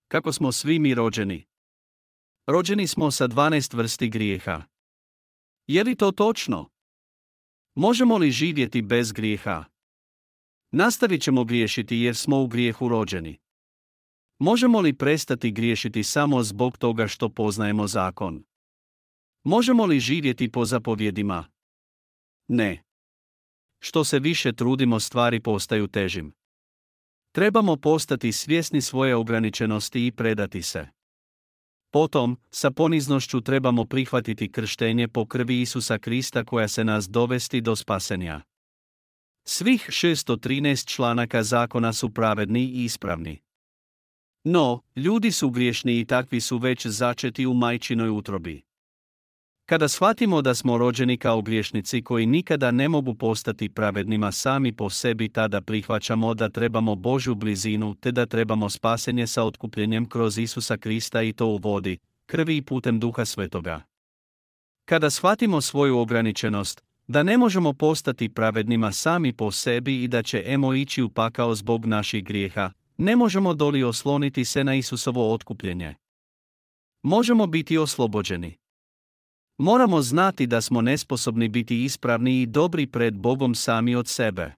Kako 0.09 0.33
smo 0.33 0.53
svi 0.53 0.79
mi 0.79 0.95
rođeni? 0.95 1.45
Rođeni 2.47 2.87
smo 2.87 3.11
sa 3.11 3.29
12 3.29 3.77
vrsti 3.77 4.09
grijeha. 4.09 4.63
Je 5.67 5.85
li 5.85 5.95
to 5.95 6.13
točno? 6.13 6.69
Možemo 7.75 8.19
li 8.19 8.31
živjeti 8.31 8.83
bez 8.83 9.13
grijeha? 9.13 9.65
Nastavit 10.71 11.23
ćemo 11.23 11.45
griješiti 11.45 11.97
jer 11.97 12.17
smo 12.17 12.43
u 12.43 12.47
grijehu 12.47 12.89
rođeni. 12.89 13.42
Možemo 14.43 14.81
li 14.81 14.93
prestati 14.93 15.51
griješiti 15.51 16.03
samo 16.05 16.43
zbog 16.43 16.79
toga 16.79 17.09
što 17.09 17.29
poznajemo 17.29 17.87
zakon? 17.87 18.45
Možemo 19.45 19.87
li 19.87 20.01
živjeti 20.01 20.53
po 20.53 20.65
zapovjedima? 20.65 21.45
Ne. 22.49 22.83
Što 23.79 24.05
se 24.05 24.19
više 24.19 24.53
trudimo 24.53 25.01
stvari 25.01 25.41
postaju 25.41 25.89
težim. 25.89 26.33
Trebamo 27.33 27.77
postati 27.77 28.33
svjesni 28.33 28.81
svoje 28.81 29.17
ograničenosti 29.17 30.07
i 30.07 30.13
predati 30.13 30.63
se. 30.63 30.87
Potom, 31.93 32.39
sa 32.51 32.71
poniznošću 32.71 33.41
trebamo 33.41 33.85
prihvatiti 33.85 34.53
krštenje 34.53 35.09
po 35.09 35.27
krvi 35.27 35.61
Isusa 35.61 35.99
Krista 35.99 36.45
koja 36.45 36.69
se 36.69 36.85
nas 36.85 37.09
dovesti 37.09 37.61
do 37.61 37.77
spasenja. 37.77 38.41
Svih 39.45 39.87
613 39.89 40.87
članaka 40.87 41.43
zakona 41.43 41.93
su 41.93 42.15
pravedni 42.15 42.61
i 42.61 42.85
ispravni. 42.85 43.52
No, 44.45 44.81
ljudi 44.97 45.31
su 45.33 45.51
griješni 45.51 46.01
i 46.01 46.05
takvi 46.05 46.41
su 46.41 46.59
već 46.59 46.87
začeti 46.87 47.47
u 47.47 47.55
majčinoj 47.55 48.11
utrobi. 48.11 48.63
Kada 49.67 49.89
shvatimo 49.89 50.43
da 50.43 50.55
smo 50.55 50.79
rođeni 50.79 51.17
kao 51.17 51.43
griješnici 51.43 52.03
koji 52.03 52.27
nikada 52.27 52.71
ne 52.71 52.89
mogu 52.89 53.15
postati 53.15 53.69
pravednima 53.69 54.33
sami 54.33 54.73
po 54.73 54.91
sebi, 54.91 55.29
tada 55.29 55.61
prihvaćamo 55.61 56.35
da 56.35 56.49
trebamo 56.49 56.95
Božju 56.95 57.35
blizinu 57.35 57.95
te 57.95 58.13
da 58.13 58.27
trebamo 58.27 58.71
spasenje 58.71 59.27
sa 59.27 59.45
otkupljenjem 59.45 60.09
kroz 60.09 60.39
Isusa 60.39 60.77
Krista 60.77 61.23
i 61.23 61.33
to 61.33 61.47
u 61.47 61.57
vodi, 61.57 61.99
krvi 62.27 62.57
i 62.57 62.63
putem 62.63 63.01
Duha 63.01 63.25
Svetoga. 63.25 63.83
Kada 64.85 65.11
shvatimo 65.11 65.61
svoju 65.61 65.99
ograničenost, 65.99 66.83
da 67.07 67.23
ne 67.23 67.39
možemo 67.39 67.73
postati 67.73 68.29
pravednima 68.29 68.93
sami 68.93 69.33
po 69.33 69.51
sebi 69.51 70.03
i 70.03 70.09
da 70.09 70.23
će 70.23 70.43
emo 70.47 70.75
ići 70.75 71.03
u 71.03 71.09
pakao 71.09 71.55
zbog 71.55 71.87
naših 71.87 72.25
grijeha, 72.25 72.71
ne 73.03 73.17
možemo 73.17 73.55
doli 73.55 73.83
osloniti 73.83 74.45
se 74.45 74.65
na 74.65 74.75
Isusovo 74.75 75.33
otkupljenje. 75.35 75.95
Možemo 77.03 77.47
biti 77.47 77.79
oslobođeni. 77.79 78.57
Moramo 79.59 80.03
znati 80.03 80.47
da 80.47 80.61
smo 80.61 80.81
nesposobni 80.81 81.49
biti 81.49 81.85
ispravni 81.85 82.43
i 82.43 82.47
dobri 82.47 82.87
pred 82.87 83.15
Bogom 83.15 83.55
sami 83.55 83.95
od 83.95 84.09
sebe. 84.09 84.53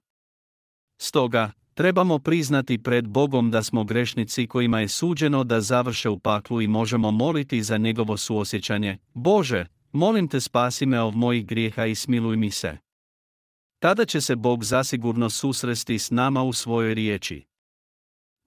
Stoga, 1.01 1.51
trebamo 1.73 2.19
priznati 2.19 2.83
pred 2.83 3.07
Bogom 3.07 3.51
da 3.51 3.63
smo 3.63 3.83
grešnici 3.83 4.47
kojima 4.47 4.79
je 4.79 4.87
suđeno 4.87 5.43
da 5.43 5.61
završe 5.61 6.09
u 6.09 6.19
paklu 6.19 6.61
i 6.61 6.67
možemo 6.67 7.11
moliti 7.11 7.63
za 7.63 7.77
njegovo 7.77 8.17
suosjećanje. 8.17 8.97
Bože, 9.13 9.65
molim 9.91 10.27
te 10.27 10.41
spasi 10.41 10.85
me 10.85 11.01
od 11.01 11.15
mojih 11.15 11.45
grijeha 11.45 11.85
i 11.85 11.95
smiluj 11.95 12.37
mi 12.37 12.51
se. 12.51 12.77
Tada 13.79 14.05
će 14.05 14.21
se 14.21 14.35
Bog 14.35 14.63
zasigurno 14.63 15.29
susresti 15.29 15.99
s 15.99 16.11
nama 16.11 16.43
u 16.43 16.53
svojoj 16.53 16.93
riječi. 16.93 17.54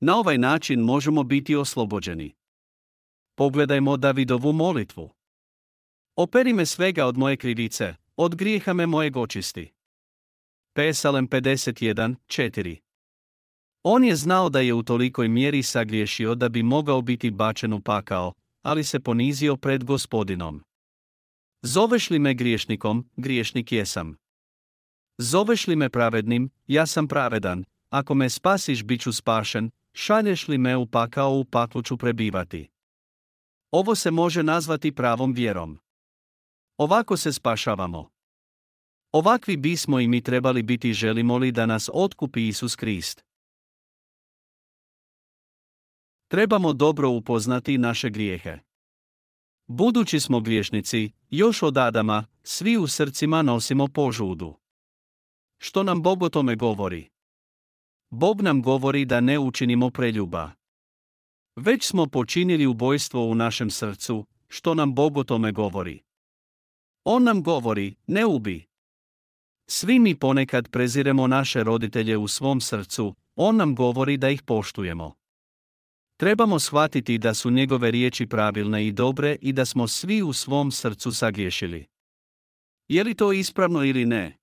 Na 0.01 0.17
ovaj 0.17 0.39
način 0.39 0.81
možemo 0.81 1.23
biti 1.23 1.57
oslobođeni. 1.57 2.35
Pogledajmo 3.35 3.97
Davidovu 3.97 4.53
molitvu. 4.53 5.11
Operi 6.17 6.53
me 6.53 6.67
svega 6.67 7.07
od 7.07 7.19
moje 7.19 7.37
krivice, 7.37 7.95
od 8.17 8.35
grijeha 8.35 8.73
me 8.73 8.87
mojeg 8.87 9.17
očisti. 9.17 9.73
Pesalem 10.75 11.29
51, 11.29 12.15
4 12.27 12.77
On 13.83 14.05
je 14.05 14.17
znao 14.17 14.49
da 14.49 14.61
je 14.61 14.75
u 14.75 14.83
tolikoj 14.83 15.29
mjeri 15.29 15.63
sagriješio 15.63 16.35
da 16.35 16.49
bi 16.49 16.63
mogao 16.63 17.03
biti 17.03 17.31
bačen 17.31 17.73
u 17.73 17.81
pakao, 17.81 18.33
ali 18.63 18.85
se 18.85 19.01
ponizio 19.01 19.57
pred 19.57 19.85
gospodinom. 19.85 20.63
Zoveš 21.63 22.11
li 22.11 22.19
me 22.19 22.35
griješnikom, 22.35 23.11
griješnik 23.17 23.73
jesam. 23.73 24.17
Zoveš 25.19 25.67
li 25.67 25.77
me 25.77 25.89
pravednim, 25.91 26.51
ja 26.67 26.87
sam 26.87 27.09
pravedan, 27.09 27.65
ako 27.91 28.15
me 28.15 28.31
spasiš 28.31 28.85
bit 28.85 29.01
ću 29.01 29.13
spašen, 29.13 29.71
šalješ 30.01 30.49
li 30.49 30.59
me 30.59 30.77
u 30.77 30.87
pakao 30.87 31.33
u 31.33 31.45
paklu 31.45 31.83
ću 31.83 31.97
prebivati. 31.97 32.69
Ovo 33.71 33.95
se 33.95 34.11
može 34.11 34.43
nazvati 34.43 34.95
pravom 34.95 35.33
vjerom. 35.33 35.79
Ovako 36.77 37.17
se 37.17 37.33
spašavamo. 37.33 38.11
Ovakvi 39.13 39.57
bismo 39.57 40.01
i 40.01 40.09
mi 40.09 40.23
trebali 40.23 40.63
biti 40.63 40.93
želimo 40.93 41.39
li 41.39 41.53
da 41.53 41.67
nas 41.67 41.91
otkupi 41.93 42.49
Isus 42.49 42.77
Krist. 42.77 43.25
Trebamo 46.29 46.73
dobro 46.73 47.11
upoznati 47.11 47.79
naše 47.79 48.11
grijehe. 48.11 48.59
Budući 49.67 50.21
smo 50.21 50.41
griješnici, 50.41 51.13
još 51.31 51.63
od 51.63 51.79
Adama, 51.79 52.27
svi 52.43 52.77
u 52.77 52.87
srcima 52.87 53.43
nosimo 53.43 53.89
požudu. 53.89 54.55
Što 55.59 55.83
nam 55.83 56.03
Bog 56.03 56.23
o 56.23 56.29
tome 56.29 56.57
govori? 56.57 57.18
Bog 58.11 58.41
nam 58.43 58.63
govori 58.63 59.05
da 59.05 59.21
ne 59.21 59.39
učinimo 59.39 59.91
preljuba. 59.91 60.51
Već 61.57 61.85
smo 61.85 62.07
počinili 62.07 62.67
ubojstvo 62.67 63.25
u 63.25 63.35
našem 63.35 63.71
srcu, 63.71 64.27
što 64.49 64.75
nam 64.75 64.95
Bog 64.95 65.17
o 65.17 65.25
tome 65.25 65.53
govori. 65.53 66.03
On 67.05 67.23
nam 67.23 67.43
govori, 67.43 67.95
ne 68.07 68.27
ubi. 68.27 68.67
Svi 69.71 69.99
mi 69.99 70.15
ponekad 70.15 70.69
preziremo 70.71 71.27
naše 71.27 71.65
roditelje 71.65 72.17
u 72.17 72.29
svom 72.29 72.61
srcu, 72.61 73.15
on 73.37 73.57
nam 73.57 73.75
govori 73.75 74.17
da 74.17 74.31
ih 74.31 74.43
poštujemo. 74.43 75.15
Trebamo 76.17 76.59
shvatiti 76.59 77.19
da 77.19 77.35
su 77.35 77.51
njegove 77.51 77.91
riječi 77.91 78.27
pravilne 78.27 78.87
i 78.87 78.93
dobre 78.93 79.37
i 79.41 79.53
da 79.53 79.65
smo 79.65 79.89
svi 79.89 80.23
u 80.23 80.33
svom 80.33 80.71
srcu 80.71 81.13
sagriješili. 81.13 81.87
Je 82.89 83.05
li 83.05 83.15
to 83.15 83.33
ispravno 83.33 83.85
ili 83.85 84.07
ne? 84.07 84.39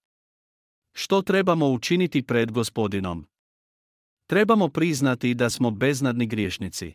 Što 0.94 1.22
trebamo 1.22 1.70
učiniti 1.70 2.24
pred 2.24 2.52
gospodinom? 2.52 3.28
Trebamo 4.28 4.70
priznati 4.70 5.34
da 5.34 5.50
smo 5.50 5.72
beznadni 5.72 6.26
griješnici. 6.28 6.94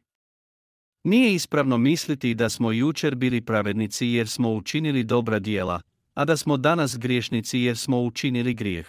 Nije 1.05 1.35
ispravno 1.35 1.79
misliti 1.79 2.35
da 2.35 2.49
smo 2.49 2.73
jučer 2.73 3.15
bili 3.15 3.41
pravednici 3.41 4.07
jer 4.07 4.29
smo 4.29 4.55
učinili 4.55 5.05
dobra 5.05 5.39
dijela, 5.39 5.81
a 6.15 6.25
da 6.25 6.37
smo 6.37 6.57
danas 6.57 6.99
griješnici 6.99 7.59
jer 7.59 7.77
smo 7.77 8.03
učinili 8.03 8.55
grijeh. 8.55 8.89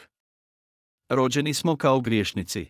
Rođeni 1.10 1.54
smo 1.54 1.75
kao 1.75 2.01
griješnici. 2.01 2.65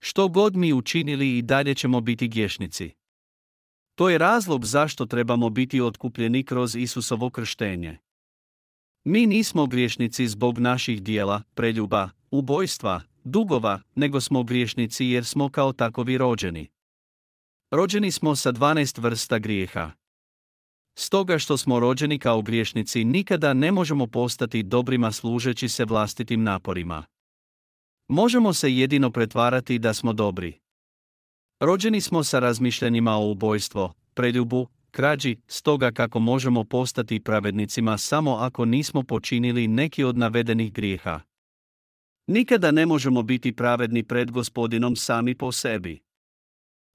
Što 0.00 0.28
god 0.28 0.56
mi 0.56 0.72
učinili 0.72 1.38
i 1.38 1.42
dalje 1.42 1.74
ćemo 1.74 2.00
biti 2.00 2.28
griješnici. 2.28 2.90
To 3.94 4.08
je 4.08 4.18
razlog 4.18 4.64
zašto 4.64 5.06
trebamo 5.06 5.50
biti 5.50 5.80
otkupljeni 5.80 6.44
kroz 6.44 6.76
Isusovo 6.76 7.30
krštenje. 7.30 7.98
Mi 9.04 9.26
nismo 9.26 9.66
griješnici 9.66 10.28
zbog 10.28 10.58
naših 10.58 11.02
dijela, 11.02 11.42
preljuba, 11.54 12.10
ubojstva, 12.30 13.02
dugova, 13.30 13.80
nego 13.94 14.20
smo 14.20 14.42
griješnici 14.42 15.06
jer 15.06 15.24
smo 15.24 15.48
kao 15.48 15.72
takovi 15.72 16.18
rođeni. 16.18 16.68
Rođeni 17.70 18.10
smo 18.10 18.36
sa 18.36 18.52
12 18.52 19.02
vrsta 19.02 19.38
grijeha. 19.38 19.90
Stoga 20.98 21.38
što 21.38 21.56
smo 21.56 21.80
rođeni 21.80 22.18
kao 22.18 22.42
griješnici 22.42 23.04
nikada 23.04 23.54
ne 23.54 23.72
možemo 23.72 24.06
postati 24.06 24.62
dobrima 24.62 25.12
služeći 25.12 25.68
se 25.68 25.84
vlastitim 25.84 26.42
naporima. 26.42 27.04
Možemo 28.08 28.52
se 28.52 28.74
jedino 28.74 29.10
pretvarati 29.10 29.78
da 29.78 29.94
smo 29.94 30.12
dobri. 30.12 30.58
Rođeni 31.60 32.00
smo 32.00 32.24
sa 32.24 32.38
razmišljanjima 32.38 33.16
o 33.16 33.30
ubojstvo, 33.30 33.94
preljubu, 34.14 34.68
krađi, 34.90 35.36
stoga 35.46 35.90
kako 35.92 36.18
možemo 36.20 36.64
postati 36.64 37.20
pravednicima 37.20 37.98
samo 37.98 38.36
ako 38.36 38.64
nismo 38.64 39.02
počinili 39.02 39.68
neki 39.68 40.04
od 40.04 40.18
navedenih 40.18 40.72
grijeha. 40.72 41.20
Nikada 42.28 42.70
ne 42.70 42.86
možemo 42.86 43.22
biti 43.22 43.52
pravedni 43.52 44.02
pred 44.02 44.30
gospodinom 44.30 44.96
sami 44.96 45.34
po 45.34 45.52
sebi. 45.52 46.00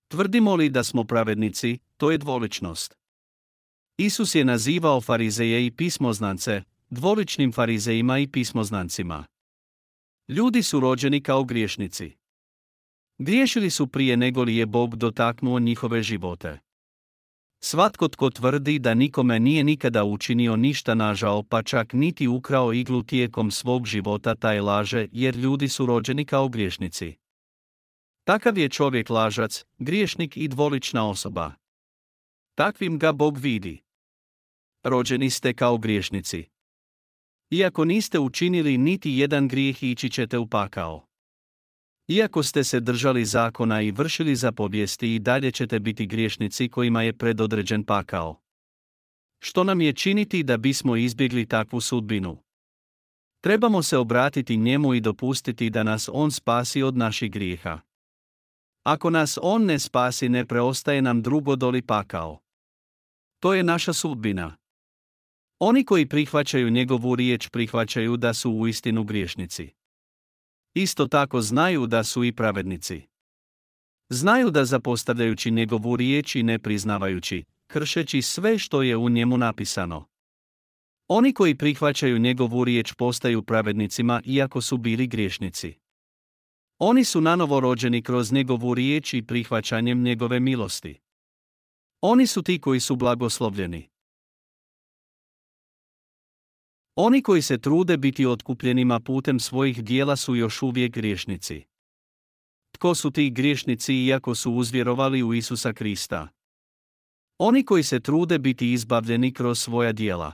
Tvrdimo 0.08 0.56
li 0.56 0.69
da 0.69 0.84
smo 0.84 1.04
pravednici, 1.04 1.80
to 1.98 2.12
je 2.12 2.17
dvoličnost. 2.17 2.96
Isus 3.98 4.36
je 4.36 4.46
nazivao 4.46 5.02
farizeje 5.02 5.65
i 5.65 5.72
pismoznance, 5.72 6.63
dvoličnim 6.89 7.52
farizejima 7.52 8.19
i 8.19 8.28
pismoznancima. 8.28 9.26
Ljudi 10.28 10.63
su 10.63 10.80
rođeni 10.80 11.22
kao 11.22 11.43
griješnici. 11.43 12.12
Griješili 13.17 13.69
su 13.69 13.88
prije 13.88 14.17
nego 14.17 14.43
li 14.43 14.56
je 14.56 14.65
Bog 14.65 14.96
dotaknuo 14.96 15.60
njihove 15.60 16.04
živote. 16.04 16.60
Svatko 17.65 18.08
tko 18.08 18.30
tvrdi 18.30 18.80
da 18.80 18.93
nikome 18.93 19.39
nije 19.39 19.63
nikada 19.63 20.04
učinio 20.04 20.56
ništa 20.56 20.95
nažao 20.95 21.43
pa 21.43 21.62
čak 21.63 21.93
niti 21.93 22.28
ukrao 22.28 22.73
iglu 22.73 23.04
tijekom 23.04 23.52
svog 23.52 23.86
života 23.86 24.36
taj 24.36 24.60
laže 24.60 25.08
jer 25.12 25.36
ljudi 25.36 25.69
su 25.69 25.86
rođeni 25.86 26.26
kao 26.26 26.49
griješnici. 26.49 27.15
Takav 28.23 28.58
je 28.58 28.69
čovjek 28.69 29.10
lažac, 29.10 29.65
griješnik 29.78 30.38
i 30.38 30.47
dvolična 30.47 31.10
osoba. 31.10 31.52
Takvim 32.56 32.99
ga 32.99 33.12
Bog 33.12 33.38
vidi. 33.38 33.82
Rođeni 34.84 35.30
ste 35.30 35.54
kao 35.54 35.78
griješnici. 35.78 36.45
Iako 37.49 37.86
niste 37.86 38.19
učinili 38.19 38.78
niti 38.78 39.12
jedan 39.12 39.47
grijeh 39.47 39.84
ići 39.84 40.10
ćete 40.10 40.38
u 40.38 40.47
pakao. 40.47 41.12
Iako 42.08 42.44
ste 42.44 42.63
se 42.63 42.80
držali 42.80 43.26
zakona 43.26 43.82
i 43.82 43.92
vršili 43.92 44.36
zapovijesti 44.36 45.16
i 45.16 45.20
dalje 45.20 45.52
ćete 45.52 45.80
biti 45.80 46.06
griješnici 46.06 46.70
kojima 46.70 47.04
je 47.04 47.13
predodređen 47.13 47.84
pakao. 47.84 48.39
Što 49.39 49.63
nam 49.63 49.82
je 49.82 49.94
činiti 49.94 50.44
da 50.44 50.58
bismo 50.58 50.96
izbjegli 50.96 51.46
takvu 51.46 51.82
sudbinu? 51.82 52.44
Trebamo 53.42 53.84
se 53.84 53.98
obratiti 53.98 54.58
njemu 54.58 54.94
i 54.94 55.02
dopustiti 55.02 55.70
da 55.70 55.84
nas 55.84 56.10
on 56.13 56.32
spasi 56.32 56.84
od 56.84 56.98
naših 56.98 57.32
grijeha. 57.32 57.80
Ako 58.84 59.10
nas 59.10 59.38
on 59.42 59.66
ne 59.66 59.80
spasi 59.80 60.30
ne 60.30 60.46
preostaje 60.46 61.02
nam 61.02 61.22
drugo 61.22 61.56
doli 61.56 61.82
pakao. 61.82 62.39
To 63.39 63.54
je 63.54 63.63
naša 63.63 63.94
sudbina. 63.94 64.56
Oni 65.60 65.86
koji 65.86 66.10
prihvaćaju 66.10 66.70
njegovu 66.70 67.16
riječ 67.16 67.50
prihvaćaju 67.50 68.18
da 68.18 68.34
su 68.34 68.52
uistinu 68.52 69.04
griješnici. 69.04 69.83
Isto 70.73 71.07
tako 71.07 71.41
znaju 71.41 71.88
da 71.88 72.03
su 72.03 72.23
i 72.23 72.31
pravednici. 72.31 73.01
Znaju 74.09 74.51
da 74.51 74.65
zapostavljajući 74.65 75.51
njegovu 75.51 75.95
riječ 75.95 76.36
i 76.36 76.43
ne 76.43 76.59
priznavajući, 76.59 77.43
kršeći 77.67 78.21
sve 78.21 78.57
što 78.57 78.81
je 78.81 78.97
u 78.97 79.09
njemu 79.09 79.38
napisano. 79.38 80.05
Oni 81.07 81.33
koji 81.33 81.57
prihvaćaju 81.57 82.19
njegovu 82.19 82.63
riječ 82.63 82.93
postaju 82.93 83.43
pravednicima 83.43 84.21
iako 84.25 84.62
su 84.62 84.77
bili 84.77 85.07
griješnici. 85.07 85.73
Oni 86.79 87.03
su 87.03 87.21
nanovo 87.21 87.59
rođeni 87.59 88.01
kroz 88.01 88.31
njegovu 88.31 88.73
riječ 88.73 89.13
i 89.13 89.21
prihvaćanjem 89.21 90.01
njegove 90.01 90.39
milosti. 90.39 90.99
Oni 92.01 92.27
su 92.27 92.41
ti 92.41 92.62
koji 92.62 92.79
su 92.79 92.95
blagoslovljeni. 92.95 93.92
Oni 96.95 97.21
koji 97.21 97.41
se 97.41 97.58
trude 97.58 97.97
biti 97.97 98.25
otkupljenima 98.25 98.99
putem 98.99 99.39
svojih 99.39 99.84
dijela 99.84 100.15
su 100.15 100.36
još 100.36 100.62
uvijek 100.62 100.93
griješnici. 100.93 101.63
Tko 102.71 102.95
su 102.95 103.12
ti 103.12 103.29
griješnici 103.29 103.95
iako 103.95 104.36
su 104.36 104.51
uzvjerovali 104.51 105.23
u 105.23 105.34
Isusa 105.34 105.73
Krista? 105.73 106.27
Oni 107.38 107.65
koji 107.65 107.84
se 107.84 107.99
trude 107.99 108.39
biti 108.39 108.71
izbavljeni 108.71 109.34
kroz 109.34 109.60
svoja 109.60 109.91
dijela. 109.91 110.34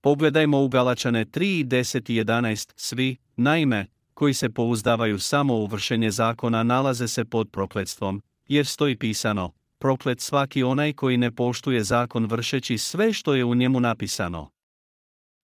Pogledajmo 0.00 0.62
u 0.62 0.68
Galačane 0.68 1.24
3 1.24 1.60
i 1.60 1.64
10 1.64 2.12
i 2.12 2.24
11, 2.24 2.72
svi, 2.76 3.16
naime, 3.36 3.86
koji 4.14 4.34
se 4.34 4.50
pouzdavaju 4.50 5.18
samo 5.18 5.54
u 5.54 5.66
vršenje 5.66 6.10
zakona 6.10 6.62
nalaze 6.62 7.08
se 7.08 7.24
pod 7.24 7.50
prokletstvom, 7.50 8.22
jer 8.48 8.66
stoji 8.66 8.98
pisano, 8.98 9.52
proklet 9.78 10.20
svaki 10.20 10.62
onaj 10.62 10.92
koji 10.92 11.16
ne 11.16 11.30
poštuje 11.30 11.84
zakon 11.84 12.26
vršeći 12.26 12.78
sve 12.78 13.12
što 13.12 13.34
je 13.34 13.44
u 13.44 13.54
njemu 13.54 13.80
napisano. 13.80 14.50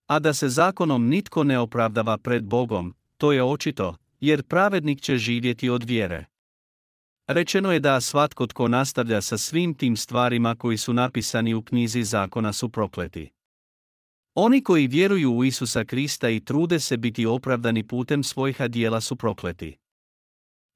A 0.08 0.18
da 0.18 0.34
se 0.34 0.48
zakonom 0.48 1.08
nitko 1.08 1.44
ne 1.44 1.58
opravdava 1.58 2.18
pred 2.18 2.44
Bogom, 2.44 2.94
to 3.16 3.32
je 3.32 3.44
očito, 3.44 3.96
jer 4.20 4.42
pravednik 4.42 5.00
će 5.00 5.16
živjeti 5.16 5.70
od 5.70 5.84
vjere. 5.84 6.24
Rečeno 7.26 7.72
je 7.72 7.80
da 7.80 8.00
svatko 8.00 8.46
tko 8.46 8.68
nastavlja 8.68 9.20
sa 9.20 9.38
svim 9.38 9.74
tim 9.74 9.96
stvarima 9.96 10.54
koji 10.54 10.76
su 10.76 10.92
napisani 10.92 11.54
u 11.54 11.62
knjizi 11.62 12.02
zakona 12.02 12.52
su 12.52 12.68
prokleti. 12.68 13.30
Oni 14.34 14.62
koji 14.62 14.86
vjeruju 14.86 15.32
u 15.32 15.44
Isusa 15.44 15.84
Krista 15.84 16.28
i 16.28 16.40
trude 16.40 16.80
se 16.80 16.96
biti 16.96 17.26
opravdani 17.26 17.86
putem 17.86 18.22
svojih 18.22 18.60
dijela 18.60 19.00
su 19.00 19.16
prokleti. 19.16 19.76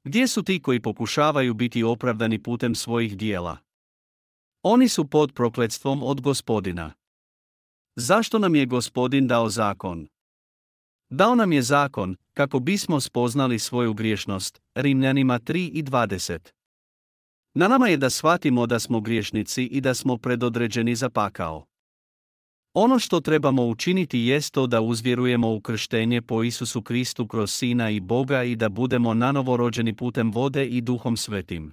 Gdje 0.04 0.28
su 0.28 0.42
ti 0.42 0.62
koji 0.62 0.80
pokušavaju 0.80 1.54
biti 1.54 1.82
opravdani 1.82 2.42
putem 2.42 2.74
svojih 2.74 3.16
dijela? 3.16 3.56
Oni 4.62 4.88
su 4.88 5.06
pod 5.06 5.32
prokletstvom 5.34 6.02
od 6.02 6.20
gospodina. 6.20 6.92
Zašto 7.96 8.38
nam 8.38 8.54
je 8.54 8.66
gospodin 8.66 9.26
dao 9.26 9.48
zakon? 9.48 10.08
Dao 11.10 11.34
nam 11.34 11.52
je 11.52 11.62
zakon, 11.62 12.16
kako 12.34 12.60
bismo 12.60 13.00
spoznali 13.00 13.58
svoju 13.58 13.94
griješnost, 13.94 14.60
Rimljanima 14.74 15.38
3 15.38 15.70
i 15.72 15.82
20. 15.82 16.52
Na 17.54 17.68
nama 17.68 17.88
je 17.88 17.96
da 17.96 18.10
shvatimo 18.10 18.66
da 18.66 18.78
smo 18.78 19.00
griješnici 19.00 19.64
i 19.64 19.80
da 19.80 19.94
smo 19.94 20.16
predodređeni 20.16 20.94
za 20.94 21.10
pakao. 21.10 21.66
Ono 22.74 22.98
što 22.98 23.20
trebamo 23.20 23.66
učiniti 23.66 24.20
jest 24.20 24.54
to 24.54 24.66
da 24.66 24.80
uzvjerujemo 24.80 25.54
u 25.54 25.60
krštenje 25.60 26.22
po 26.22 26.42
Isusu 26.42 26.82
Kristu 26.82 27.26
kroz 27.26 27.52
Sina 27.52 27.90
i 27.90 28.00
Boga 28.00 28.42
i 28.42 28.56
da 28.56 28.68
budemo 28.68 29.14
nanovo 29.14 29.56
rođeni 29.56 29.96
putem 29.96 30.32
vode 30.32 30.66
i 30.66 30.80
duhom 30.80 31.16
svetim. 31.16 31.72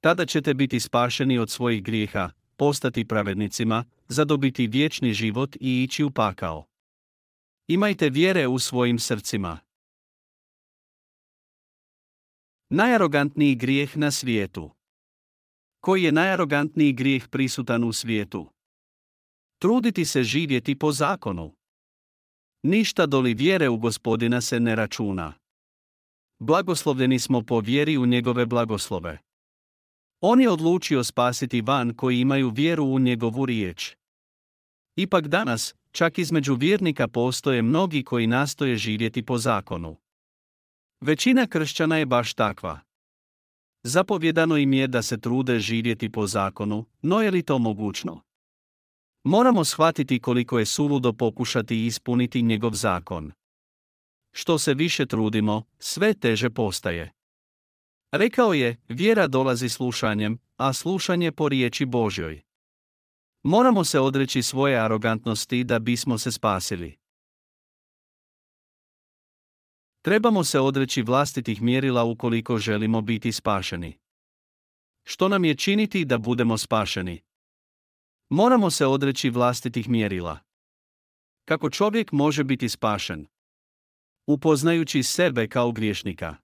Tada 0.00 0.26
ćete 0.26 0.54
biti 0.54 0.80
spašeni 0.80 1.38
od 1.38 1.50
svojih 1.50 1.82
grijeha, 1.82 2.30
postati 2.56 3.04
pravednicima, 3.04 3.84
zadobiti 4.10 4.66
vječni 4.66 5.12
život 5.14 5.56
i 5.60 5.82
ići 5.82 6.04
u 6.04 6.10
pakao. 6.10 6.66
Imajte 7.68 8.10
vjere 8.10 8.46
u 8.48 8.58
svojim 8.58 8.98
srcima. 8.98 9.58
Najarogantniji 12.70 13.54
grijeh 13.54 13.96
na 13.96 14.10
svijetu. 14.10 14.70
Koji 15.80 16.02
je 16.02 16.12
najarogantniji 16.12 16.92
grijeh 16.92 17.28
prisutan 17.28 17.84
u 17.84 17.92
svijetu? 17.92 18.50
Truditi 19.58 20.04
se 20.04 20.22
živjeti 20.22 20.78
po 20.78 20.92
zakonu. 20.92 21.54
Ništa 22.62 23.06
doli 23.06 23.34
vjere 23.34 23.68
u 23.68 23.76
gospodina 23.76 24.40
se 24.40 24.60
ne 24.60 24.76
računa. 24.76 25.32
Blagoslovljeni 26.38 27.18
smo 27.18 27.42
po 27.42 27.60
vjeri 27.60 27.98
u 27.98 28.06
njegove 28.06 28.46
blagoslove. 28.46 29.18
On 30.20 30.40
je 30.40 30.50
odlučio 30.50 31.04
spasiti 31.04 31.60
van 31.60 31.94
koji 31.94 32.20
imaju 32.20 32.50
vjeru 32.50 32.84
u 32.84 32.98
njegovu 32.98 33.46
riječ. 33.46 33.99
Ipak 35.00 35.28
danas, 35.28 35.74
čak 35.92 36.18
između 36.18 36.54
vjernika 36.54 37.08
postoje 37.08 37.62
mnogi 37.62 38.04
koji 38.04 38.26
nastoje 38.26 38.76
živjeti 38.76 39.22
po 39.22 39.38
zakonu. 39.38 39.96
Većina 41.00 41.46
kršćana 41.46 41.96
je 41.96 42.06
baš 42.06 42.34
takva. 42.34 42.80
Zapovjedano 43.82 44.56
im 44.56 44.72
je 44.72 44.86
da 44.86 45.02
se 45.02 45.20
trude 45.20 45.58
živjeti 45.58 46.12
po 46.12 46.26
zakonu, 46.26 46.86
no 47.02 47.22
je 47.22 47.30
li 47.30 47.42
to 47.42 47.58
mogućno? 47.58 48.20
Moramo 49.24 49.64
shvatiti 49.64 50.20
koliko 50.20 50.58
je 50.58 50.66
suludo 50.66 51.12
pokušati 51.12 51.86
ispuniti 51.86 52.42
njegov 52.42 52.72
zakon. 52.72 53.32
Što 54.32 54.58
se 54.58 54.74
više 54.74 55.06
trudimo, 55.06 55.62
sve 55.78 56.14
teže 56.14 56.50
postaje. 56.50 57.12
Rekao 58.12 58.52
je, 58.52 58.76
vjera 58.88 59.26
dolazi 59.26 59.68
slušanjem, 59.68 60.38
a 60.56 60.72
slušanje 60.72 61.32
po 61.32 61.48
riječi 61.48 61.84
Božjoj. 61.84 62.49
Moramo 63.42 63.84
se 63.84 64.00
odreći 64.00 64.42
svoje 64.42 64.78
arogantnosti 64.78 65.64
da 65.64 65.78
bismo 65.78 66.18
se 66.18 66.32
spasili. 66.32 66.98
Trebamo 70.02 70.44
se 70.44 70.60
odreći 70.60 71.02
vlastitih 71.02 71.62
mjerila 71.62 72.04
ukoliko 72.04 72.58
želimo 72.58 73.00
biti 73.00 73.32
spašeni. 73.32 73.98
Što 75.04 75.28
nam 75.28 75.44
je 75.44 75.56
činiti 75.56 76.04
da 76.04 76.18
budemo 76.18 76.58
spašeni? 76.58 77.20
Moramo 78.28 78.70
se 78.70 78.86
odreći 78.86 79.30
vlastitih 79.30 79.88
mjerila. 79.88 80.38
Kako 81.44 81.70
čovjek 81.70 82.12
može 82.12 82.44
biti 82.44 82.68
spašen? 82.68 83.26
Upoznajući 84.26 85.02
sebe 85.02 85.48
kao 85.48 85.72
griješnika. 85.72 86.36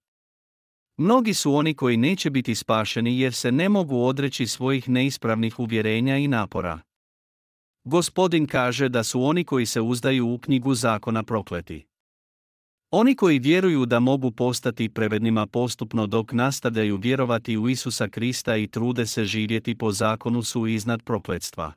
Mnogi 0.96 1.34
su 1.34 1.54
oni 1.54 1.74
koji 1.74 1.96
neće 1.96 2.30
biti 2.30 2.54
spašeni 2.54 3.20
jer 3.20 3.34
se 3.34 3.52
ne 3.52 3.68
mogu 3.68 4.04
odreći 4.04 4.46
svojih 4.46 4.88
neispravnih 4.88 5.58
uvjerenja 5.58 6.16
i 6.16 6.28
napora. 6.28 6.85
Gospodin 7.88 8.46
kaže 8.46 8.88
da 8.88 9.04
su 9.04 9.22
oni 9.22 9.44
koji 9.44 9.66
se 9.66 9.80
uzdaju 9.80 10.34
u 10.34 10.38
knjigu 10.38 10.74
zakona 10.74 11.22
prokleti. 11.22 11.86
Oni 12.90 13.14
koji 13.16 13.38
vjeruju 13.38 13.86
da 13.86 14.00
mogu 14.00 14.30
postati 14.30 14.88
prevednima 14.88 15.46
postupno 15.46 16.06
dok 16.06 16.32
nastavljaju 16.32 16.96
vjerovati 16.96 17.56
u 17.56 17.68
Isusa 17.68 18.08
Krista 18.08 18.56
i 18.56 18.66
trude 18.66 19.06
se 19.06 19.24
živjeti 19.24 19.78
po 19.78 19.92
zakonu 19.92 20.42
su 20.42 20.66
iznad 20.66 21.02
prokletstva. 21.02 21.72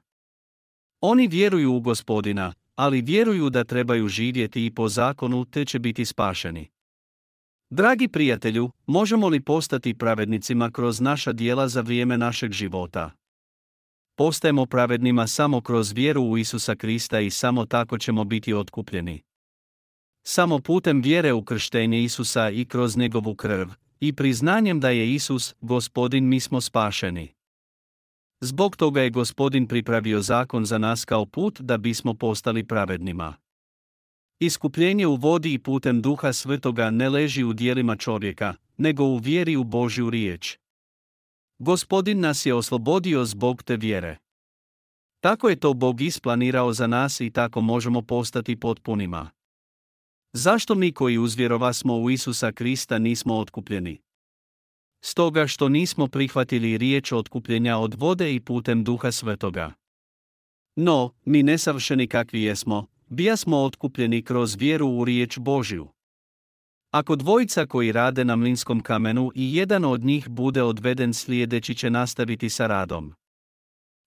Oni 1.01 1.27
vjeruju 1.27 1.73
u 1.73 1.79
gospodina, 1.79 2.53
ali 2.75 3.01
vjeruju 3.01 3.49
da 3.49 3.63
trebaju 3.63 4.07
živjeti 4.07 4.65
i 4.65 4.71
po 4.71 4.89
zakonu 4.89 5.45
te 5.45 5.65
će 5.65 5.79
biti 5.79 6.05
spašeni. 6.05 6.67
Dragi 7.69 8.07
prijatelju, 8.07 8.71
možemo 8.85 9.27
li 9.27 9.39
postati 9.39 9.93
pravednicima 9.93 10.71
kroz 10.71 11.01
naša 11.01 11.33
dijela 11.33 11.67
za 11.67 11.81
vrijeme 11.81 12.17
našeg 12.17 12.51
života? 12.51 13.18
Postajemo 14.19 14.65
pravednima 14.65 15.27
samo 15.27 15.61
kroz 15.61 15.91
vjeru 15.91 16.21
u 16.21 16.37
Isusa 16.37 16.75
Krista 16.75 17.19
i 17.19 17.29
samo 17.29 17.65
tako 17.65 17.97
ćemo 17.97 18.23
biti 18.23 18.53
otkupljeni. 18.53 19.21
Samo 20.23 20.59
putem 20.59 21.01
vjere 21.01 21.33
u 21.33 21.43
krštenje 21.43 22.03
Isusa 22.03 22.49
i 22.49 22.65
kroz 22.65 22.97
njegovu 22.97 23.35
krv, 23.35 23.67
i 23.99 24.13
priznanjem 24.13 24.79
da 24.79 24.89
je 24.89 25.13
Isus, 25.13 25.55
gospodin 25.61 26.27
mi 26.27 26.39
smo 26.39 26.61
spašeni. 26.61 27.33
Zbog 28.41 28.75
toga 28.75 29.01
je 29.01 29.09
gospodin 29.09 29.67
pripravio 29.67 30.21
zakon 30.21 30.65
za 30.65 30.77
nas 30.77 31.05
kao 31.05 31.25
put 31.25 31.61
da 31.61 31.77
bismo 31.77 32.13
postali 32.13 32.67
pravednima. 32.67 33.33
Iskupljenje 34.39 35.07
u 35.07 35.15
vodi 35.15 35.53
i 35.53 35.59
putem 35.59 36.01
duha 36.01 36.33
svetoga 36.33 36.89
ne 36.89 37.09
leži 37.09 37.43
u 37.43 37.53
dijelima 37.53 37.95
čovjeka, 37.95 38.53
nego 38.77 39.03
u 39.03 39.17
vjeri 39.17 39.55
u 39.55 39.63
Božju 39.63 40.09
riječ. 40.09 40.57
Gospodin 41.59 42.19
nas 42.19 42.45
je 42.45 42.53
oslobodio 42.53 43.25
zbog 43.25 43.63
te 43.63 43.77
vjere. 43.77 44.17
Tako 45.19 45.49
je 45.49 45.59
to 45.59 45.73
Bog 45.73 46.01
isplanirao 46.01 46.73
za 46.73 46.87
nas 46.87 47.21
i 47.21 47.29
tako 47.29 47.61
možemo 47.61 48.01
postati 48.01 48.59
potpunima. 48.59 49.29
Zašto 50.33 50.75
mi 50.75 50.91
koji 50.91 51.17
uzvjerova 51.17 51.73
smo 51.73 51.97
u 51.97 52.09
Isusa 52.09 52.51
Krista 52.51 52.99
nismo 52.99 53.37
otkupljeni? 53.37 54.01
Stoga 55.01 55.47
što 55.47 55.69
nismo 55.69 56.07
prihvatili 56.07 56.77
riječ 56.77 57.11
otkupljenja 57.11 57.77
od 57.77 57.93
vode 57.93 58.35
i 58.35 58.39
putem 58.39 58.83
duha 58.83 59.11
svetoga. 59.11 59.73
No, 60.75 61.13
mi 61.25 61.43
nesavršeni 61.43 62.07
kakvi 62.07 62.41
jesmo, 62.41 62.87
bija 63.07 63.37
smo 63.37 63.57
otkupljeni 63.57 64.21
kroz 64.21 64.55
vjeru 64.55 64.87
u 64.87 65.05
riječ 65.05 65.37
Božju. 65.37 65.87
Ako 66.91 67.15
dvojica 67.15 67.65
koji 67.65 67.91
rade 67.91 68.25
na 68.25 68.35
mlinskom 68.35 68.81
kamenu 68.81 69.31
i 69.35 69.55
jedan 69.55 69.85
od 69.85 70.03
njih 70.03 70.29
bude 70.29 70.63
odveden 70.63 71.13
slijedeći 71.13 71.75
će 71.75 71.89
nastaviti 71.89 72.49
sa 72.49 72.67
radom. 72.67 73.13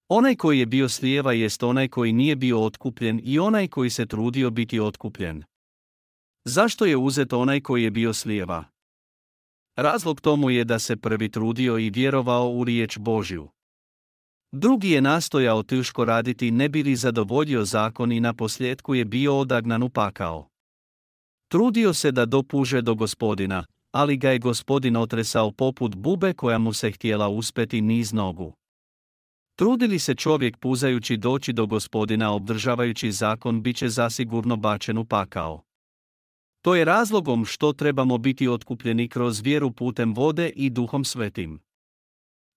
Onaj 0.09 0.37
koji 0.37 0.59
je 0.59 0.67
bio 0.67 0.89
slijeva 0.89 1.33
jest 1.33 1.63
onaj 1.63 1.89
koji 1.89 2.13
nije 2.13 2.37
bio 2.37 2.65
otkupljen 2.65 3.21
i 3.25 3.39
onaj 3.39 3.69
koji 3.69 3.91
se 3.91 4.07
trudio 4.07 4.51
biti 4.51 4.81
otkupljen. 4.81 5.45
Zašto 6.45 6.85
je 6.85 6.97
uzet 6.97 7.33
onaj 7.33 7.61
koji 7.61 7.83
je 7.83 7.91
bio 7.91 8.15
slijeva? 8.15 8.65
Razlog 9.77 10.21
tomu 10.21 10.51
je 10.51 10.65
da 10.65 10.79
se 10.79 10.97
prvi 10.97 11.31
trudio 11.31 11.79
i 11.79 11.91
vjerovao 11.91 12.51
u 12.51 12.65
riječ 12.65 12.99
Božju. 12.99 13.49
Drugi 14.53 14.91
je 14.91 15.01
nastojao 15.01 15.63
teško 15.63 16.05
raditi 16.05 16.51
ne 16.51 16.69
bi 16.69 16.83
li 16.83 16.97
zadovoljio 16.97 17.65
zakon 17.65 18.13
i 18.13 18.21
na 18.21 18.35
posljedku 18.35 18.95
je 18.95 19.05
bio 19.05 19.39
odagnan 19.39 19.83
u 19.83 19.89
pakao. 19.89 20.52
Trudio 21.53 21.95
se 21.95 22.13
da 22.13 22.27
dopuže 22.27 22.83
do 22.83 22.95
gospodina, 22.95 23.65
ali 23.91 24.17
ga 24.17 24.31
je 24.31 24.39
gospodin 24.39 24.97
otresao 24.97 25.51
poput 25.51 25.97
bube 25.97 26.33
koja 26.33 26.59
mu 26.59 26.73
se 26.73 26.91
htjela 26.91 27.29
uspeti 27.29 27.81
niz 27.81 28.13
nogu. 28.13 28.55
Trudili 29.57 29.99
se 29.99 30.15
čovjek 30.15 30.57
puzajući 30.57 31.17
doći 31.17 31.53
do 31.53 31.67
gospodina 31.67 32.33
obdržavajući 32.33 33.13
zakon 33.13 33.63
bit 33.63 33.77
će 33.77 33.89
zasigurno 33.89 34.57
bačen 34.57 34.99
u 34.99 35.05
pakao. 35.05 35.63
To 36.63 36.75
je 36.75 36.85
razlogom 36.85 37.45
što 37.45 37.73
trebamo 37.73 38.19
biti 38.19 38.49
otkupljeni 38.49 39.09
kroz 39.09 39.41
vjeru 39.41 39.71
putem 39.71 40.15
vode 40.15 40.49
i 40.49 40.71
duhom 40.71 41.05
svetim. 41.05 41.61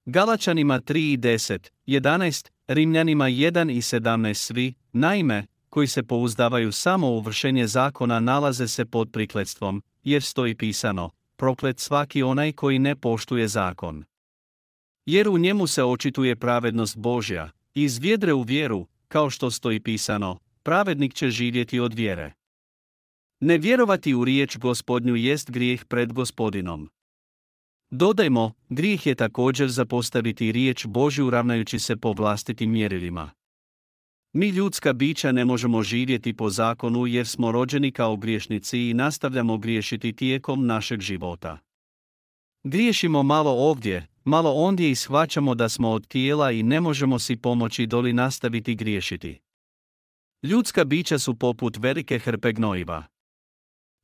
Galačanima 0.05 0.79
3 0.79 1.13
i 1.13 1.17
10, 1.17 1.69
11, 1.87 2.51
Rimljanima 2.67 3.25
1 3.25 3.71
i 3.71 3.81
17 3.81 4.33
svi, 4.33 4.73
naime, 4.93 5.45
koji 5.75 5.87
se 5.87 6.03
pouzdavaju 6.03 6.71
samo 6.71 7.07
u 7.07 7.19
vršenje 7.19 7.67
zakona 7.67 8.19
nalaze 8.19 8.67
se 8.67 8.85
pod 8.85 9.11
prikletstvom, 9.11 9.83
jer 10.03 10.23
stoji 10.23 10.55
pisano, 10.55 11.09
proklet 11.35 11.79
svaki 11.79 12.23
onaj 12.23 12.51
koji 12.51 12.79
ne 12.79 12.95
poštuje 12.95 13.47
zakon. 13.47 14.03
Jer 15.05 15.29
u 15.29 15.37
njemu 15.37 15.67
se 15.67 15.83
očituje 15.83 16.35
pravednost 16.35 16.97
Božja, 16.97 17.49
iz 17.73 17.97
vjedre 17.97 18.33
u 18.33 18.41
vjeru, 18.41 18.87
kao 19.07 19.29
što 19.29 19.51
stoji 19.51 19.79
pisano, 19.79 20.39
pravednik 20.63 21.13
će 21.13 21.29
živjeti 21.29 21.79
od 21.79 21.93
vjere. 21.93 22.33
Ne 23.39 23.57
vjerovati 23.57 24.13
u 24.13 24.25
riječ 24.25 24.57
gospodnju 24.57 25.15
jest 25.15 25.51
grijeh 25.51 25.85
pred 25.85 26.13
gospodinom. 26.13 26.89
Dodajmo, 27.89 28.53
grijeh 28.69 29.07
je 29.07 29.15
također 29.15 29.69
zapostaviti 29.69 30.51
riječ 30.51 30.85
Božju 30.85 31.29
ravnajući 31.29 31.79
se 31.79 31.95
po 31.95 32.13
vlastitim 32.13 32.71
mjerilima. 32.71 33.31
Mi 34.35 34.49
ljudska 34.49 34.93
bića 34.93 35.31
ne 35.31 35.45
možemo 35.45 35.83
živjeti 35.83 36.33
po 36.33 36.49
zakonu 36.49 37.07
jer 37.07 37.27
smo 37.27 37.51
rođeni 37.51 37.91
kao 37.91 38.17
griješnici 38.17 38.89
i 38.89 38.93
nastavljamo 38.93 39.57
griješiti 39.57 40.13
tijekom 40.13 40.65
našeg 40.65 40.99
života. 40.99 41.59
Griješimo 42.63 43.23
malo 43.23 43.51
ovdje, 43.51 44.07
malo 44.23 44.51
ondje 44.51 44.91
i 44.91 44.95
shvaćamo 44.95 45.55
da 45.55 45.69
smo 45.69 45.89
od 45.89 46.07
tijela 46.07 46.51
i 46.51 46.63
ne 46.63 46.81
možemo 46.81 47.19
si 47.19 47.35
pomoći 47.35 47.85
doli 47.85 48.13
nastaviti 48.13 48.75
griješiti. 48.75 49.39
Ljudska 50.43 50.83
bića 50.85 51.19
su 51.19 51.35
poput 51.35 51.77
velike 51.77 52.19
hrpe 52.19 52.53
gnojiva. 52.53 53.03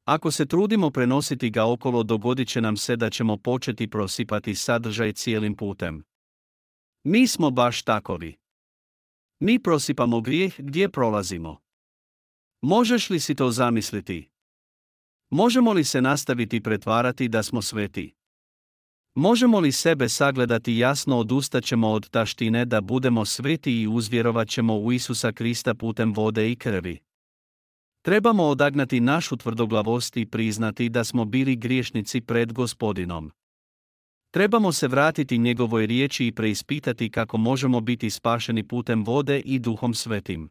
Ako 0.06 0.32
se 0.32 0.46
trudimo 0.46 0.90
prenositi 0.90 1.50
ga 1.50 1.66
okolo 1.66 2.04
dogodit 2.04 2.48
će 2.48 2.62
nam 2.62 2.78
se 2.78 2.96
da 2.96 3.10
ćemo 3.10 3.38
početi 3.38 3.88
prosipati 3.88 4.56
sadržaj 4.56 5.14
cijelim 5.14 5.56
putem. 5.56 6.04
Mi 7.04 7.28
smo 7.28 7.50
baš 7.50 7.84
takovi. 7.84 8.41
Mi 9.42 9.60
prosipamo 9.60 10.22
grijeh 10.22 10.56
gdje 10.58 10.90
prolazimo. 10.90 11.58
Možeš 12.62 13.10
li 13.10 13.20
si 13.20 13.36
to 13.36 13.52
zamisliti? 13.52 14.30
Možemo 15.30 15.74
li 15.74 15.84
se 15.84 16.02
nastaviti 16.02 16.62
pretvarati 16.62 17.28
da 17.28 17.44
smo 17.44 17.62
sveti? 17.62 18.14
Možemo 19.16 19.60
li 19.60 19.72
sebe 19.72 20.10
sagledati 20.10 20.78
jasno 20.78 21.18
odustaćemo 21.18 21.90
od 21.90 22.10
taštine 22.10 22.66
da 22.66 22.82
budemo 22.82 23.26
sveti 23.26 23.82
i 23.82 23.88
uzvjerovat 23.88 24.48
ćemo 24.48 24.78
u 24.78 24.92
Isusa 24.92 25.32
Krista 25.32 25.74
putem 25.74 26.14
vode 26.14 26.52
i 26.52 26.56
krvi? 26.56 27.00
Trebamo 28.02 28.44
odagnati 28.44 29.00
našu 29.00 29.38
tvrdoglavost 29.38 30.18
i 30.18 30.26
priznati 30.26 30.90
da 30.90 31.04
smo 31.04 31.26
bili 31.26 31.56
griješnici 31.56 32.22
pred 32.22 32.54
gospodinom. 32.54 33.32
Trebamo 34.32 34.72
se 34.72 34.88
vratiti 34.88 35.38
njegovoj 35.38 35.86
riječi 35.86 36.28
i 36.28 36.32
preispitati 36.32 37.10
kako 37.10 37.38
možemo 37.38 37.82
biti 37.82 38.10
spašeni 38.10 38.64
putem 38.64 39.04
vode 39.04 39.40
i 39.40 39.60
duhom 39.60 39.94
svetim. 39.94 40.50